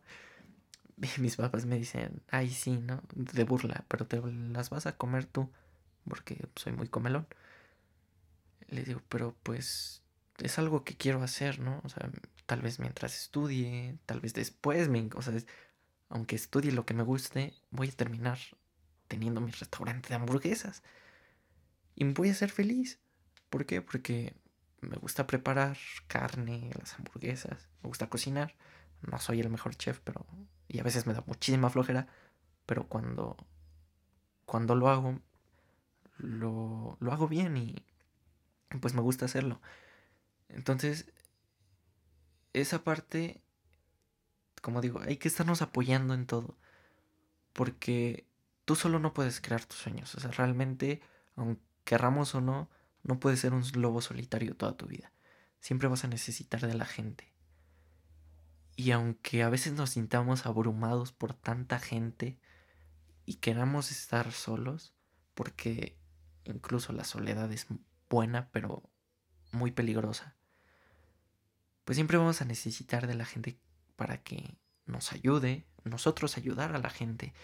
mis 1.18 1.36
papás 1.36 1.66
me 1.66 1.76
dicen, 1.76 2.22
ay, 2.28 2.50
sí, 2.50 2.72
¿no? 2.72 3.02
De 3.14 3.44
burla, 3.44 3.84
pero 3.88 4.06
te 4.06 4.20
las 4.20 4.70
vas 4.70 4.86
a 4.86 4.96
comer 4.96 5.24
tú 5.24 5.50
porque 6.08 6.46
soy 6.56 6.72
muy 6.72 6.88
comelón. 6.88 7.26
Le 8.68 8.84
digo, 8.84 9.00
pero 9.08 9.34
pues 9.42 10.02
es 10.38 10.58
algo 10.58 10.84
que 10.84 10.96
quiero 10.96 11.22
hacer, 11.22 11.60
¿no? 11.60 11.80
O 11.84 11.88
sea, 11.88 12.10
tal 12.46 12.60
vez 12.60 12.78
mientras 12.78 13.16
estudie, 13.16 13.96
tal 14.06 14.20
vez 14.20 14.34
después, 14.34 14.88
me, 14.88 15.08
o 15.14 15.22
sea, 15.22 15.34
aunque 16.08 16.36
estudie 16.36 16.72
lo 16.72 16.84
que 16.84 16.94
me 16.94 17.02
guste, 17.02 17.54
voy 17.70 17.88
a 17.88 17.92
terminar 17.92 18.38
teniendo 19.08 19.40
mi 19.40 19.50
restaurante 19.50 20.10
de 20.10 20.16
hamburguesas. 20.16 20.82
Y 21.94 22.04
voy 22.04 22.30
a 22.30 22.34
ser 22.34 22.50
feliz. 22.50 22.98
¿Por 23.50 23.66
qué? 23.66 23.82
Porque 23.82 24.34
me 24.82 24.96
gusta 24.96 25.26
preparar 25.26 25.78
carne, 26.08 26.70
las 26.78 26.94
hamburguesas, 26.94 27.68
me 27.82 27.88
gusta 27.88 28.10
cocinar. 28.10 28.54
No 29.00 29.18
soy 29.18 29.40
el 29.40 29.48
mejor 29.48 29.76
chef, 29.76 30.00
pero... 30.00 30.26
Y 30.68 30.80
a 30.80 30.82
veces 30.82 31.06
me 31.06 31.14
da 31.14 31.22
muchísima 31.26 31.70
flojera, 31.70 32.08
pero 32.66 32.88
cuando... 32.88 33.36
Cuando 34.44 34.74
lo 34.74 34.88
hago, 34.88 35.20
lo, 36.18 36.98
lo 37.00 37.12
hago 37.12 37.28
bien 37.28 37.56
y 37.56 37.84
pues 38.80 38.92
me 38.92 39.00
gusta 39.00 39.24
hacerlo. 39.24 39.60
Entonces, 40.48 41.12
esa 42.52 42.82
parte, 42.82 43.40
como 44.60 44.80
digo, 44.80 45.00
hay 45.00 45.16
que 45.16 45.28
estarnos 45.28 45.62
apoyando 45.62 46.12
en 46.12 46.26
todo. 46.26 46.58
Porque 47.52 48.26
tú 48.64 48.74
solo 48.74 48.98
no 48.98 49.14
puedes 49.14 49.40
crear 49.40 49.64
tus 49.64 49.78
sueños. 49.78 50.14
O 50.16 50.20
sea, 50.20 50.30
realmente, 50.32 51.00
aunque 51.36 51.62
querramos 51.84 52.34
o 52.34 52.40
no, 52.40 52.68
no 53.02 53.18
puedes 53.20 53.40
ser 53.40 53.52
un 53.52 53.64
lobo 53.74 54.00
solitario 54.00 54.56
toda 54.56 54.76
tu 54.76 54.86
vida. 54.86 55.12
Siempre 55.60 55.88
vas 55.88 56.04
a 56.04 56.08
necesitar 56.08 56.60
de 56.60 56.74
la 56.74 56.84
gente. 56.84 57.32
Y 58.76 58.90
aunque 58.92 59.42
a 59.42 59.48
veces 59.48 59.74
nos 59.74 59.90
sintamos 59.90 60.46
abrumados 60.46 61.12
por 61.12 61.34
tanta 61.34 61.78
gente 61.78 62.38
y 63.26 63.36
queramos 63.36 63.90
estar 63.90 64.32
solos, 64.32 64.94
porque 65.34 65.96
incluso 66.44 66.92
la 66.92 67.04
soledad 67.04 67.52
es 67.52 67.66
buena, 68.08 68.48
pero 68.50 68.88
muy 69.52 69.70
peligrosa, 69.70 70.36
pues 71.84 71.96
siempre 71.96 72.16
vamos 72.16 72.40
a 72.40 72.44
necesitar 72.44 73.06
de 73.06 73.14
la 73.14 73.24
gente 73.24 73.58
para 73.96 74.22
que 74.22 74.56
nos 74.86 75.12
ayude, 75.12 75.66
nosotros 75.84 76.36
ayudar 76.36 76.74
a 76.74 76.78
la 76.78 76.90
gente. 76.90 77.34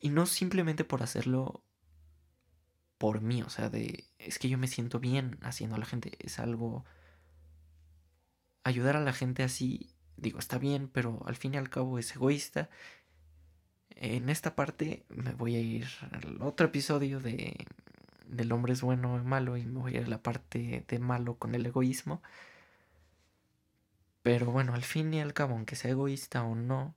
Y 0.00 0.10
no 0.10 0.26
simplemente 0.26 0.84
por 0.84 1.02
hacerlo 1.02 1.64
por 3.02 3.20
mí, 3.20 3.42
o 3.42 3.50
sea, 3.50 3.68
de 3.68 4.04
es 4.20 4.38
que 4.38 4.48
yo 4.48 4.58
me 4.58 4.68
siento 4.68 5.00
bien 5.00 5.36
haciendo 5.42 5.74
a 5.74 5.78
la 5.80 5.86
gente, 5.86 6.12
es 6.20 6.38
algo 6.38 6.84
ayudar 8.62 8.94
a 8.96 9.00
la 9.00 9.12
gente 9.12 9.42
así, 9.42 9.90
digo, 10.16 10.38
está 10.38 10.56
bien, 10.56 10.86
pero 10.86 11.20
al 11.26 11.34
fin 11.34 11.54
y 11.54 11.56
al 11.56 11.68
cabo 11.68 11.98
es 11.98 12.14
egoísta. 12.14 12.70
En 13.96 14.28
esta 14.28 14.54
parte 14.54 15.04
me 15.08 15.32
voy 15.34 15.56
a 15.56 15.60
ir 15.60 15.88
al 16.12 16.40
otro 16.42 16.68
episodio 16.68 17.18
de 17.18 17.66
del 18.28 18.52
hombre 18.52 18.72
es 18.72 18.82
bueno 18.82 19.14
o 19.14 19.18
malo 19.24 19.56
y 19.56 19.66
me 19.66 19.80
voy 19.80 19.96
a 19.96 20.00
ir 20.02 20.06
a 20.06 20.08
la 20.08 20.22
parte 20.22 20.84
de 20.86 20.98
malo 21.00 21.34
con 21.38 21.56
el 21.56 21.66
egoísmo. 21.66 22.22
Pero 24.22 24.52
bueno, 24.52 24.74
al 24.74 24.84
fin 24.84 25.12
y 25.12 25.20
al 25.20 25.34
cabo, 25.34 25.54
aunque 25.54 25.74
sea 25.74 25.90
egoísta 25.90 26.44
o 26.44 26.54
no, 26.54 26.94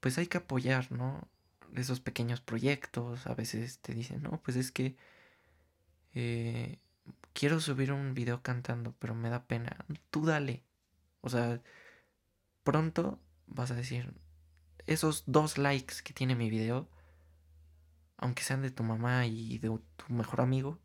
pues 0.00 0.18
hay 0.18 0.26
que 0.26 0.38
apoyar, 0.38 0.92
¿no? 0.92 1.26
Esos 1.74 2.00
pequeños 2.00 2.40
proyectos. 2.40 3.26
A 3.26 3.34
veces 3.34 3.78
te 3.80 3.94
dicen, 3.94 4.22
no, 4.22 4.40
pues 4.42 4.56
es 4.56 4.72
que 4.72 4.96
eh, 6.14 6.78
quiero 7.32 7.60
subir 7.60 7.92
un 7.92 8.14
video 8.14 8.42
cantando, 8.42 8.94
pero 8.98 9.14
me 9.14 9.30
da 9.30 9.44
pena. 9.44 9.84
Tú 10.10 10.24
dale. 10.26 10.64
O 11.20 11.28
sea, 11.28 11.60
pronto 12.62 13.20
vas 13.46 13.70
a 13.70 13.74
decir, 13.74 14.14
esos 14.86 15.24
dos 15.26 15.58
likes 15.58 15.96
que 16.04 16.12
tiene 16.12 16.34
mi 16.34 16.50
video, 16.50 16.88
aunque 18.16 18.42
sean 18.42 18.62
de 18.62 18.70
tu 18.70 18.82
mamá 18.82 19.26
y 19.26 19.58
de 19.58 19.68
tu 19.68 20.12
mejor 20.12 20.40
amigo, 20.40 20.78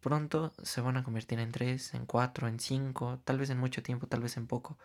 pronto 0.00 0.52
se 0.62 0.80
van 0.80 0.96
a 0.96 1.04
convertir 1.04 1.38
en 1.38 1.52
tres, 1.52 1.94
en 1.94 2.06
cuatro, 2.06 2.48
en 2.48 2.60
cinco, 2.60 3.20
tal 3.24 3.38
vez 3.38 3.50
en 3.50 3.58
mucho 3.58 3.82
tiempo, 3.82 4.06
tal 4.06 4.22
vez 4.22 4.36
en 4.36 4.46
poco. 4.46 4.78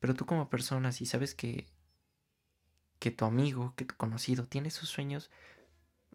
Pero 0.00 0.14
tú 0.14 0.26
como 0.26 0.50
persona, 0.50 0.92
si 0.92 1.06
sabes 1.06 1.34
que, 1.34 1.68
que 3.00 3.10
tu 3.10 3.24
amigo, 3.24 3.74
que 3.76 3.84
tu 3.84 3.96
conocido 3.96 4.46
tiene 4.46 4.70
sus 4.70 4.88
sueños, 4.88 5.30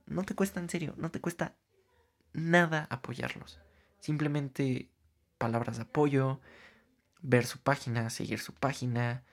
no 0.06 0.24
te 0.24 0.36
cuesta 0.36 0.62
en 0.62 0.70
serio, 0.70 0.94
no 0.98 1.12
te 1.12 1.20
cuesta 1.20 1.56
nada 2.32 2.88
apoyarlos. 2.90 3.60
Simplemente 4.00 4.90
palabras 5.38 5.78
de 5.78 5.84
apoyo, 5.84 6.40
ver 7.22 7.46
su 7.46 7.60
página, 7.60 8.10
seguir 8.10 8.40
su 8.40 8.54
página, 8.54 9.24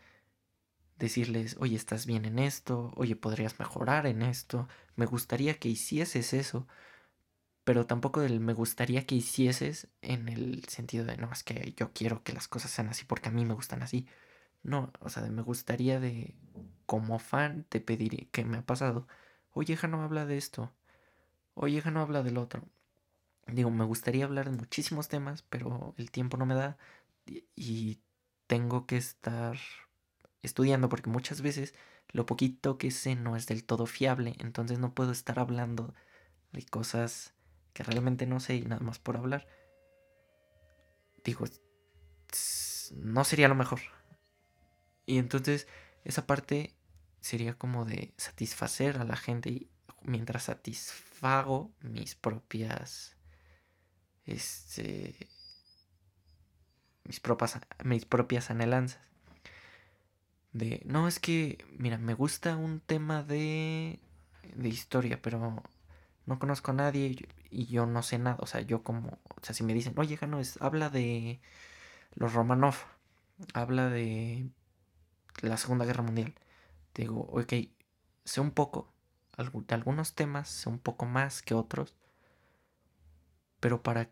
decirles, 0.96 1.56
oye, 1.60 1.76
estás 1.76 2.06
bien 2.06 2.24
en 2.24 2.38
esto, 2.38 2.92
oye, 2.96 3.16
podrías 3.16 3.58
mejorar 3.58 4.06
en 4.06 4.22
esto, 4.22 4.68
me 4.96 5.04
gustaría 5.04 5.58
que 5.58 5.68
hicieses 5.68 6.32
eso, 6.32 6.66
pero 7.64 7.86
tampoco 7.86 8.20
del 8.20 8.40
me 8.40 8.54
gustaría 8.54 9.06
que 9.06 9.16
hicieses 9.16 9.88
en 10.00 10.28
el 10.28 10.64
sentido 10.68 11.04
de, 11.04 11.16
no, 11.16 11.30
es 11.32 11.44
que 11.44 11.74
yo 11.76 11.92
quiero 11.92 12.22
que 12.22 12.32
las 12.32 12.48
cosas 12.48 12.70
sean 12.70 12.88
así 12.88 13.04
porque 13.04 13.28
a 13.28 13.32
mí 13.32 13.44
me 13.44 13.54
gustan 13.54 13.82
así. 13.82 14.06
No, 14.62 14.92
o 15.00 15.08
sea, 15.08 15.22
de 15.22 15.30
me 15.30 15.42
gustaría 15.42 16.00
de, 16.00 16.34
como 16.86 17.18
fan, 17.18 17.64
te 17.68 17.80
pediría, 17.80 18.26
que 18.32 18.44
me 18.44 18.58
ha 18.58 18.62
pasado, 18.66 19.06
oye, 19.52 19.74
hija, 19.74 19.88
no 19.88 20.02
habla 20.02 20.26
de 20.26 20.38
esto, 20.38 20.72
oye, 21.54 21.78
hija, 21.78 21.90
no 21.90 22.00
habla 22.00 22.22
del 22.22 22.38
otro. 22.38 22.64
Digo, 23.46 23.70
me 23.70 23.84
gustaría 23.84 24.24
hablar 24.24 24.50
de 24.50 24.56
muchísimos 24.56 25.08
temas, 25.08 25.42
pero 25.42 25.94
el 25.98 26.10
tiempo 26.10 26.36
no 26.36 26.46
me 26.46 26.54
da 26.54 26.78
y 27.56 28.00
tengo 28.46 28.86
que 28.86 28.96
estar 28.96 29.58
estudiando 30.42 30.88
porque 30.88 31.10
muchas 31.10 31.42
veces 31.42 31.74
lo 32.08 32.26
poquito 32.26 32.78
que 32.78 32.90
sé 32.90 33.14
no 33.16 33.36
es 33.36 33.46
del 33.46 33.64
todo 33.64 33.86
fiable, 33.86 34.34
entonces 34.38 34.78
no 34.78 34.94
puedo 34.94 35.12
estar 35.12 35.38
hablando 35.38 35.94
de 36.52 36.64
cosas 36.66 37.34
que 37.72 37.82
realmente 37.82 38.26
no 38.26 38.40
sé 38.40 38.56
y 38.56 38.62
nada 38.62 38.82
más 38.82 38.98
por 38.98 39.16
hablar. 39.16 39.46
Digo, 41.24 41.46
no 42.96 43.24
sería 43.24 43.48
lo 43.48 43.54
mejor. 43.54 43.80
Y 45.06 45.18
entonces 45.18 45.66
esa 46.04 46.26
parte 46.26 46.74
sería 47.20 47.54
como 47.54 47.84
de 47.84 48.14
satisfacer 48.16 48.98
a 48.98 49.04
la 49.04 49.16
gente 49.16 49.50
y 49.50 49.68
mientras 50.02 50.44
satisfago 50.44 51.70
mis 51.80 52.14
propias 52.14 53.16
este 54.24 55.28
mis 57.04 57.20
propias 57.20 57.60
mis 57.84 58.04
propias 58.04 58.50
anhelanzas 58.50 59.12
de, 60.52 60.82
no, 60.84 61.08
es 61.08 61.18
que, 61.18 61.64
mira, 61.78 61.98
me 61.98 62.14
gusta 62.14 62.56
un 62.56 62.80
tema 62.80 63.22
de, 63.22 64.00
de 64.54 64.68
historia, 64.68 65.20
pero 65.22 65.62
no 66.26 66.38
conozco 66.38 66.70
a 66.70 66.74
nadie 66.74 67.26
y 67.50 67.66
yo 67.66 67.86
no 67.86 68.02
sé 68.02 68.18
nada. 68.18 68.36
O 68.40 68.46
sea, 68.46 68.60
yo 68.60 68.82
como, 68.82 69.18
o 69.28 69.44
sea, 69.44 69.54
si 69.54 69.64
me 69.64 69.74
dicen, 69.74 69.94
oye, 69.96 70.18
no, 70.28 70.40
es, 70.40 70.60
habla 70.60 70.90
de 70.90 71.40
los 72.14 72.34
Romanov, 72.34 72.76
habla 73.54 73.88
de 73.88 74.50
la 75.40 75.56
Segunda 75.56 75.84
Guerra 75.84 76.02
Mundial. 76.02 76.34
Digo, 76.94 77.20
ok, 77.32 77.52
sé 78.24 78.40
un 78.40 78.50
poco, 78.50 78.92
de 79.36 79.74
algunos 79.74 80.14
temas, 80.14 80.48
sé 80.48 80.68
un 80.68 80.78
poco 80.78 81.06
más 81.06 81.42
que 81.42 81.54
otros, 81.54 81.94
pero 83.60 83.82
para, 83.82 84.10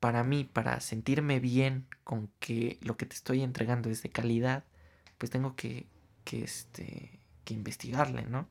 para 0.00 0.24
mí, 0.24 0.44
para 0.44 0.80
sentirme 0.80 1.40
bien 1.40 1.86
con 2.04 2.28
que 2.38 2.78
lo 2.82 2.96
que 2.96 3.06
te 3.06 3.14
estoy 3.14 3.42
entregando 3.42 3.88
es 3.88 4.02
de 4.02 4.10
calidad, 4.10 4.64
pues 5.18 5.30
tengo 5.30 5.56
que, 5.56 5.86
que, 6.24 6.44
este, 6.44 7.20
que 7.44 7.54
investigarle, 7.54 8.24
¿no? 8.26 8.48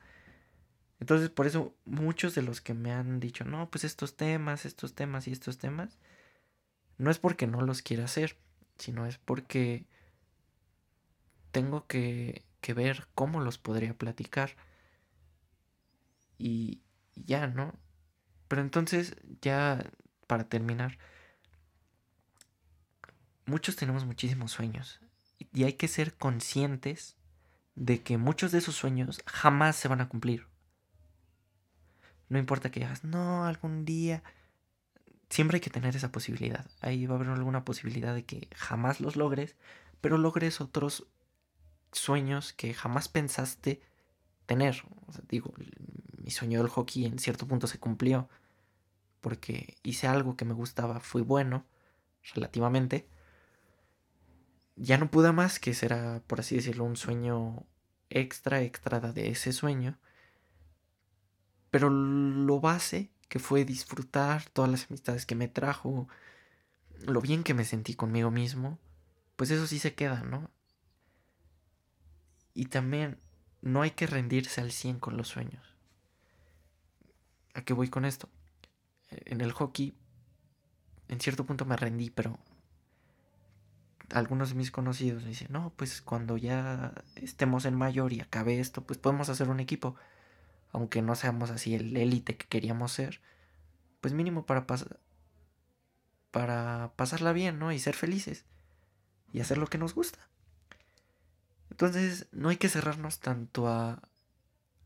Entonces, 0.99 1.29
por 1.29 1.47
eso 1.47 1.75
muchos 1.83 2.35
de 2.35 2.43
los 2.43 2.61
que 2.61 2.73
me 2.73 2.91
han 2.91 3.19
dicho, 3.19 3.43
no, 3.43 3.69
pues 3.69 3.83
estos 3.83 4.15
temas, 4.15 4.65
estos 4.65 4.93
temas 4.93 5.27
y 5.27 5.31
estos 5.31 5.57
temas, 5.57 5.97
no 6.97 7.09
es 7.09 7.17
porque 7.17 7.47
no 7.47 7.61
los 7.61 7.81
quiera 7.81 8.05
hacer, 8.05 8.37
sino 8.77 9.05
es 9.07 9.17
porque 9.17 9.87
tengo 11.51 11.87
que, 11.87 12.43
que 12.61 12.73
ver 12.73 13.07
cómo 13.15 13.39
los 13.41 13.57
podría 13.57 13.93
platicar. 13.93 14.55
Y 16.37 16.81
ya, 17.15 17.47
¿no? 17.47 17.73
Pero 18.47 18.61
entonces, 18.61 19.15
ya 19.41 19.91
para 20.27 20.49
terminar, 20.49 20.97
muchos 23.45 23.75
tenemos 23.75 24.05
muchísimos 24.05 24.51
sueños 24.51 25.01
y 25.53 25.63
hay 25.63 25.73
que 25.73 25.87
ser 25.87 26.15
conscientes 26.15 27.17
de 27.75 28.01
que 28.01 28.17
muchos 28.17 28.51
de 28.51 28.59
esos 28.59 28.75
sueños 28.75 29.21
jamás 29.25 29.75
se 29.75 29.87
van 29.87 30.01
a 30.01 30.09
cumplir. 30.09 30.47
No 32.29 32.39
importa 32.39 32.71
que 32.71 32.81
digas, 32.81 33.03
no, 33.03 33.45
algún 33.45 33.85
día. 33.85 34.23
Siempre 35.29 35.57
hay 35.57 35.61
que 35.61 35.69
tener 35.69 35.95
esa 35.95 36.11
posibilidad. 36.11 36.69
Ahí 36.81 37.05
va 37.05 37.15
a 37.15 37.17
haber 37.17 37.29
alguna 37.29 37.65
posibilidad 37.65 38.13
de 38.13 38.25
que 38.25 38.47
jamás 38.55 39.01
los 39.01 39.15
logres, 39.15 39.55
pero 39.99 40.17
logres 40.17 40.61
otros 40.61 41.07
sueños 41.91 42.53
que 42.53 42.73
jamás 42.73 43.09
pensaste 43.09 43.81
tener. 44.45 44.83
digo, 45.29 45.53
mi 46.17 46.31
sueño 46.31 46.59
del 46.59 46.69
hockey 46.69 47.05
en 47.05 47.19
cierto 47.19 47.47
punto 47.47 47.67
se 47.67 47.79
cumplió 47.79 48.29
porque 49.21 49.75
hice 49.83 50.07
algo 50.07 50.35
que 50.35 50.45
me 50.45 50.53
gustaba, 50.53 50.99
fui 50.99 51.21
bueno 51.21 51.65
relativamente 52.33 53.07
ya 54.75 54.97
no 54.97 55.11
pude 55.11 55.31
más, 55.31 55.59
que 55.59 55.73
será, 55.73 56.21
por 56.27 56.39
así 56.39 56.55
decirlo, 56.55 56.85
un 56.85 56.97
sueño 56.97 57.65
extra, 58.09 58.61
extra 58.61 58.99
de 58.99 59.29
ese 59.29 59.53
sueño. 59.53 59.97
Pero 61.69 61.89
lo 61.89 62.59
base, 62.59 63.11
que 63.29 63.39
fue 63.39 63.63
disfrutar 63.63 64.49
todas 64.49 64.71
las 64.71 64.87
amistades 64.89 65.25
que 65.25 65.35
me 65.35 65.47
trajo, 65.47 66.07
lo 66.99 67.21
bien 67.21 67.43
que 67.43 67.53
me 67.53 67.65
sentí 67.65 67.93
conmigo 67.95 68.31
mismo, 68.31 68.79
pues 69.35 69.51
eso 69.51 69.67
sí 69.67 69.79
se 69.79 69.93
queda, 69.93 70.23
¿no? 70.23 70.49
Y 72.53 72.65
también 72.65 73.17
no 73.61 73.81
hay 73.81 73.91
que 73.91 74.07
rendirse 74.07 74.61
al 74.61 74.71
100 74.71 74.99
con 74.99 75.17
los 75.17 75.27
sueños. 75.27 75.75
¿A 77.53 77.63
qué 77.63 77.73
voy 77.73 77.89
con 77.89 78.05
esto? 78.05 78.29
En 79.09 79.41
el 79.41 79.51
hockey, 79.51 79.93
en 81.09 81.19
cierto 81.19 81.45
punto 81.45 81.65
me 81.65 81.75
rendí, 81.75 82.09
pero 82.09 82.39
algunos 84.13 84.49
de 84.49 84.55
mis 84.55 84.71
conocidos 84.71 85.25
dicen, 85.25 85.47
no, 85.51 85.73
pues 85.75 86.01
cuando 86.01 86.37
ya 86.37 86.93
estemos 87.15 87.65
en 87.65 87.75
mayor 87.75 88.13
y 88.13 88.21
acabe 88.21 88.59
esto, 88.59 88.83
pues 88.83 88.99
podemos 88.99 89.29
hacer 89.29 89.49
un 89.49 89.59
equipo. 89.59 89.95
Aunque 90.71 91.01
no 91.01 91.15
seamos 91.15 91.49
así 91.49 91.75
el 91.75 91.95
élite 91.97 92.37
que 92.37 92.47
queríamos 92.47 92.93
ser, 92.93 93.21
pues 93.99 94.13
mínimo 94.13 94.45
para, 94.45 94.65
para 96.31 96.93
pasarla 96.95 97.33
bien, 97.33 97.59
¿no? 97.59 97.71
Y 97.71 97.79
ser 97.79 97.95
felices. 97.95 98.45
Y 99.33 99.41
hacer 99.41 99.57
lo 99.57 99.67
que 99.67 99.77
nos 99.77 99.93
gusta. 99.93 100.19
Entonces, 101.71 102.27
no 102.31 102.49
hay 102.49 102.57
que 102.57 102.69
cerrarnos 102.69 103.19
tanto 103.19 103.67
a, 103.67 104.03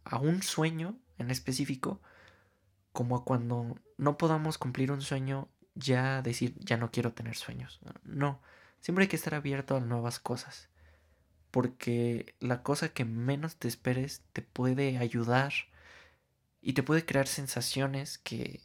a 0.05 0.19
un 0.19 0.41
sueño 0.41 0.97
en 1.17 1.31
específico 1.31 2.01
como 2.93 3.17
a 3.17 3.25
cuando 3.25 3.77
no 3.97 4.17
podamos 4.17 4.57
cumplir 4.57 4.91
un 4.91 5.01
sueño 5.01 5.49
ya 5.73 6.21
decir, 6.21 6.55
ya 6.59 6.77
no 6.77 6.91
quiero 6.91 7.13
tener 7.13 7.35
sueños. 7.35 7.81
No, 8.03 8.39
Siempre 8.85 9.05
hay 9.05 9.07
que 9.07 9.15
estar 9.15 9.33
abierto 9.33 9.75
a 9.75 9.79
nuevas 9.79 10.19
cosas. 10.19 10.69
Porque 11.49 12.35
la 12.39 12.61
cosa 12.61 12.89
que 12.89 13.03
menos 13.03 13.55
te 13.55 13.67
esperes 13.67 14.21
te 14.31 14.43
puede 14.43 14.99
ayudar 14.99 15.53
y 16.61 16.73
te 16.73 16.83
puede 16.83 17.03
crear 17.03 17.27
sensaciones 17.27 18.19
que, 18.19 18.61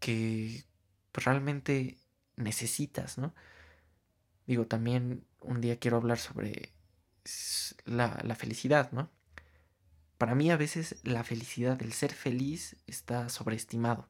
que 0.00 0.64
realmente 1.12 1.98
necesitas, 2.34 3.16
¿no? 3.16 3.32
Digo, 4.48 4.66
también 4.66 5.24
un 5.42 5.60
día 5.60 5.78
quiero 5.78 5.96
hablar 5.96 6.18
sobre 6.18 6.72
la, 7.84 8.20
la 8.24 8.34
felicidad, 8.34 8.90
¿no? 8.92 9.10
Para 10.18 10.34
mí 10.34 10.50
a 10.50 10.56
veces 10.56 10.96
la 11.02 11.24
felicidad, 11.24 11.80
el 11.82 11.92
ser 11.92 12.12
feliz, 12.12 12.76
está 12.86 13.28
sobreestimado. 13.28 14.08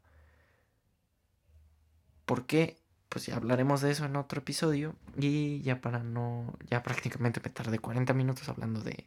¿Por 2.26 2.47
qué? 2.47 2.83
pues 3.12 3.26
ya 3.26 3.37
hablaremos 3.37 3.83
de 3.83 3.91
eso 3.91 4.07
en 4.07 4.16
otro 4.16 4.41
episodio. 4.41 4.97
Y 5.18 5.61
ya 5.61 5.80
para 5.83 5.99
no, 6.03 6.55
ya 6.70 6.83
prácticamente 6.83 7.41
me 7.45 7.51
tardé 7.51 7.78
40 7.78 8.14
minutos 8.14 8.49
hablando 8.49 8.80
de, 8.80 9.07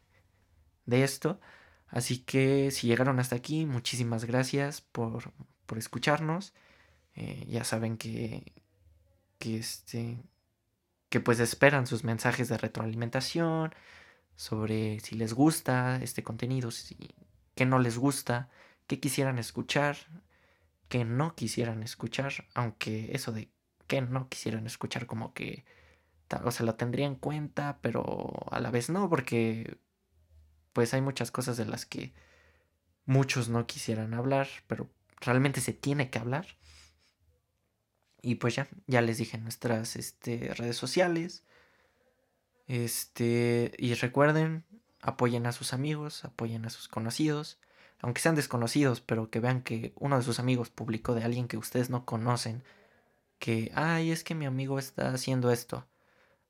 de 0.85 1.03
esto. 1.03 1.39
Así 1.87 2.19
que 2.19 2.69
si 2.71 2.87
llegaron 2.87 3.19
hasta 3.19 3.35
aquí, 3.35 3.65
muchísimas 3.65 4.25
gracias 4.25 4.81
por, 4.81 5.31
por 5.65 5.79
escucharnos. 5.79 6.53
Eh, 7.15 7.45
ya 7.49 7.63
saben 7.63 7.97
que, 7.97 8.53
que, 9.39 9.57
este, 9.57 10.19
que 11.15 11.21
pues 11.21 11.39
esperan 11.39 11.87
sus 11.87 12.03
mensajes 12.03 12.49
de 12.49 12.57
retroalimentación 12.57 13.73
sobre 14.35 14.99
si 14.99 15.15
les 15.15 15.33
gusta 15.33 15.97
este 16.01 16.23
contenido, 16.23 16.71
si, 16.71 16.97
qué 17.55 17.65
no 17.65 17.79
les 17.79 17.97
gusta, 17.97 18.49
qué 18.85 18.99
quisieran 18.99 19.39
escuchar, 19.39 19.95
qué 20.89 21.05
no 21.05 21.33
quisieran 21.33 21.83
escuchar, 21.83 22.33
aunque 22.53 23.15
eso 23.15 23.31
de 23.31 23.49
que 23.87 24.01
no 24.01 24.27
quisieran 24.27 24.65
escuchar 24.65 25.05
como 25.05 25.33
que 25.33 25.63
o 26.43 26.51
sea, 26.51 26.65
lo 26.65 26.75
tendría 26.75 27.05
en 27.05 27.15
cuenta, 27.15 27.79
pero 27.81 28.33
a 28.51 28.59
la 28.59 28.69
vez 28.69 28.89
no, 28.89 29.09
porque 29.09 29.77
pues 30.73 30.93
hay 30.93 30.99
muchas 30.99 31.31
cosas 31.31 31.55
de 31.55 31.63
las 31.63 31.85
que 31.85 32.13
muchos 33.05 33.47
no 33.47 33.65
quisieran 33.67 34.13
hablar, 34.15 34.49
pero 34.67 34.89
realmente 35.21 35.61
se 35.61 35.71
tiene 35.71 36.09
que 36.09 36.19
hablar. 36.19 36.45
Y 38.25 38.35
pues 38.35 38.55
ya, 38.55 38.67
ya 38.87 39.03
les 39.03 39.19
dije 39.19 39.37
nuestras 39.37 39.95
este, 39.95 40.51
redes 40.55 40.75
sociales. 40.75 41.43
Este, 42.65 43.71
y 43.77 43.93
recuerden, 43.93 44.63
apoyen 44.99 45.45
a 45.45 45.51
sus 45.51 45.73
amigos, 45.73 46.25
apoyen 46.25 46.65
a 46.65 46.71
sus 46.71 46.87
conocidos, 46.87 47.59
aunque 48.01 48.21
sean 48.21 48.33
desconocidos, 48.33 48.99
pero 48.99 49.29
que 49.29 49.39
vean 49.39 49.61
que 49.61 49.93
uno 49.99 50.17
de 50.17 50.23
sus 50.23 50.39
amigos 50.39 50.71
publicó 50.71 51.13
de 51.13 51.23
alguien 51.23 51.47
que 51.47 51.57
ustedes 51.57 51.91
no 51.91 52.03
conocen, 52.03 52.63
que, 53.37 53.71
ay, 53.75 54.09
es 54.09 54.23
que 54.23 54.33
mi 54.33 54.47
amigo 54.47 54.79
está 54.79 55.13
haciendo 55.13 55.51
esto, 55.51 55.85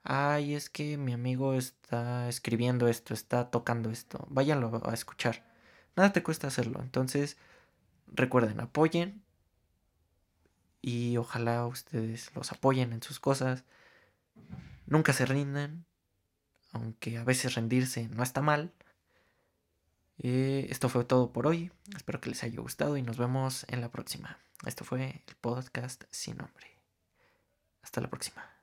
ay, 0.03 0.53
es 0.53 0.69
que 0.69 0.97
mi 0.97 1.11
amigo 1.11 1.55
está 1.55 2.29
escribiendo 2.29 2.87
esto, 2.87 3.13
está 3.13 3.51
tocando 3.51 3.89
esto, 3.89 4.25
váyanlo 4.29 4.81
a 4.85 4.93
escuchar. 4.93 5.43
Nada 5.97 6.13
te 6.13 6.23
cuesta 6.23 6.47
hacerlo, 6.47 6.79
entonces 6.81 7.35
recuerden, 8.07 8.61
apoyen, 8.61 9.24
y 10.85 11.17
ojalá 11.17 11.65
ustedes 11.65 12.29
los 12.35 12.51
apoyen 12.51 12.93
en 12.93 13.01
sus 13.01 13.19
cosas. 13.19 13.63
Nunca 14.85 15.13
se 15.13 15.25
rinden, 15.25 15.83
aunque 16.73 17.17
a 17.17 17.23
veces 17.23 17.55
rendirse 17.55 18.07
no 18.09 18.21
está 18.21 18.43
mal. 18.43 18.71
Eh, 20.19 20.67
esto 20.69 20.87
fue 20.87 21.03
todo 21.03 21.33
por 21.33 21.47
hoy. 21.47 21.71
Espero 21.95 22.21
que 22.21 22.29
les 22.29 22.43
haya 22.43 22.61
gustado 22.61 22.97
y 22.97 23.01
nos 23.01 23.17
vemos 23.17 23.65
en 23.67 23.81
la 23.81 23.89
próxima. 23.89 24.37
Esto 24.63 24.85
fue 24.85 25.23
el 25.25 25.35
podcast 25.41 26.03
sin 26.11 26.37
nombre. 26.37 26.77
Hasta 27.81 27.99
la 27.99 28.11
próxima. 28.11 28.54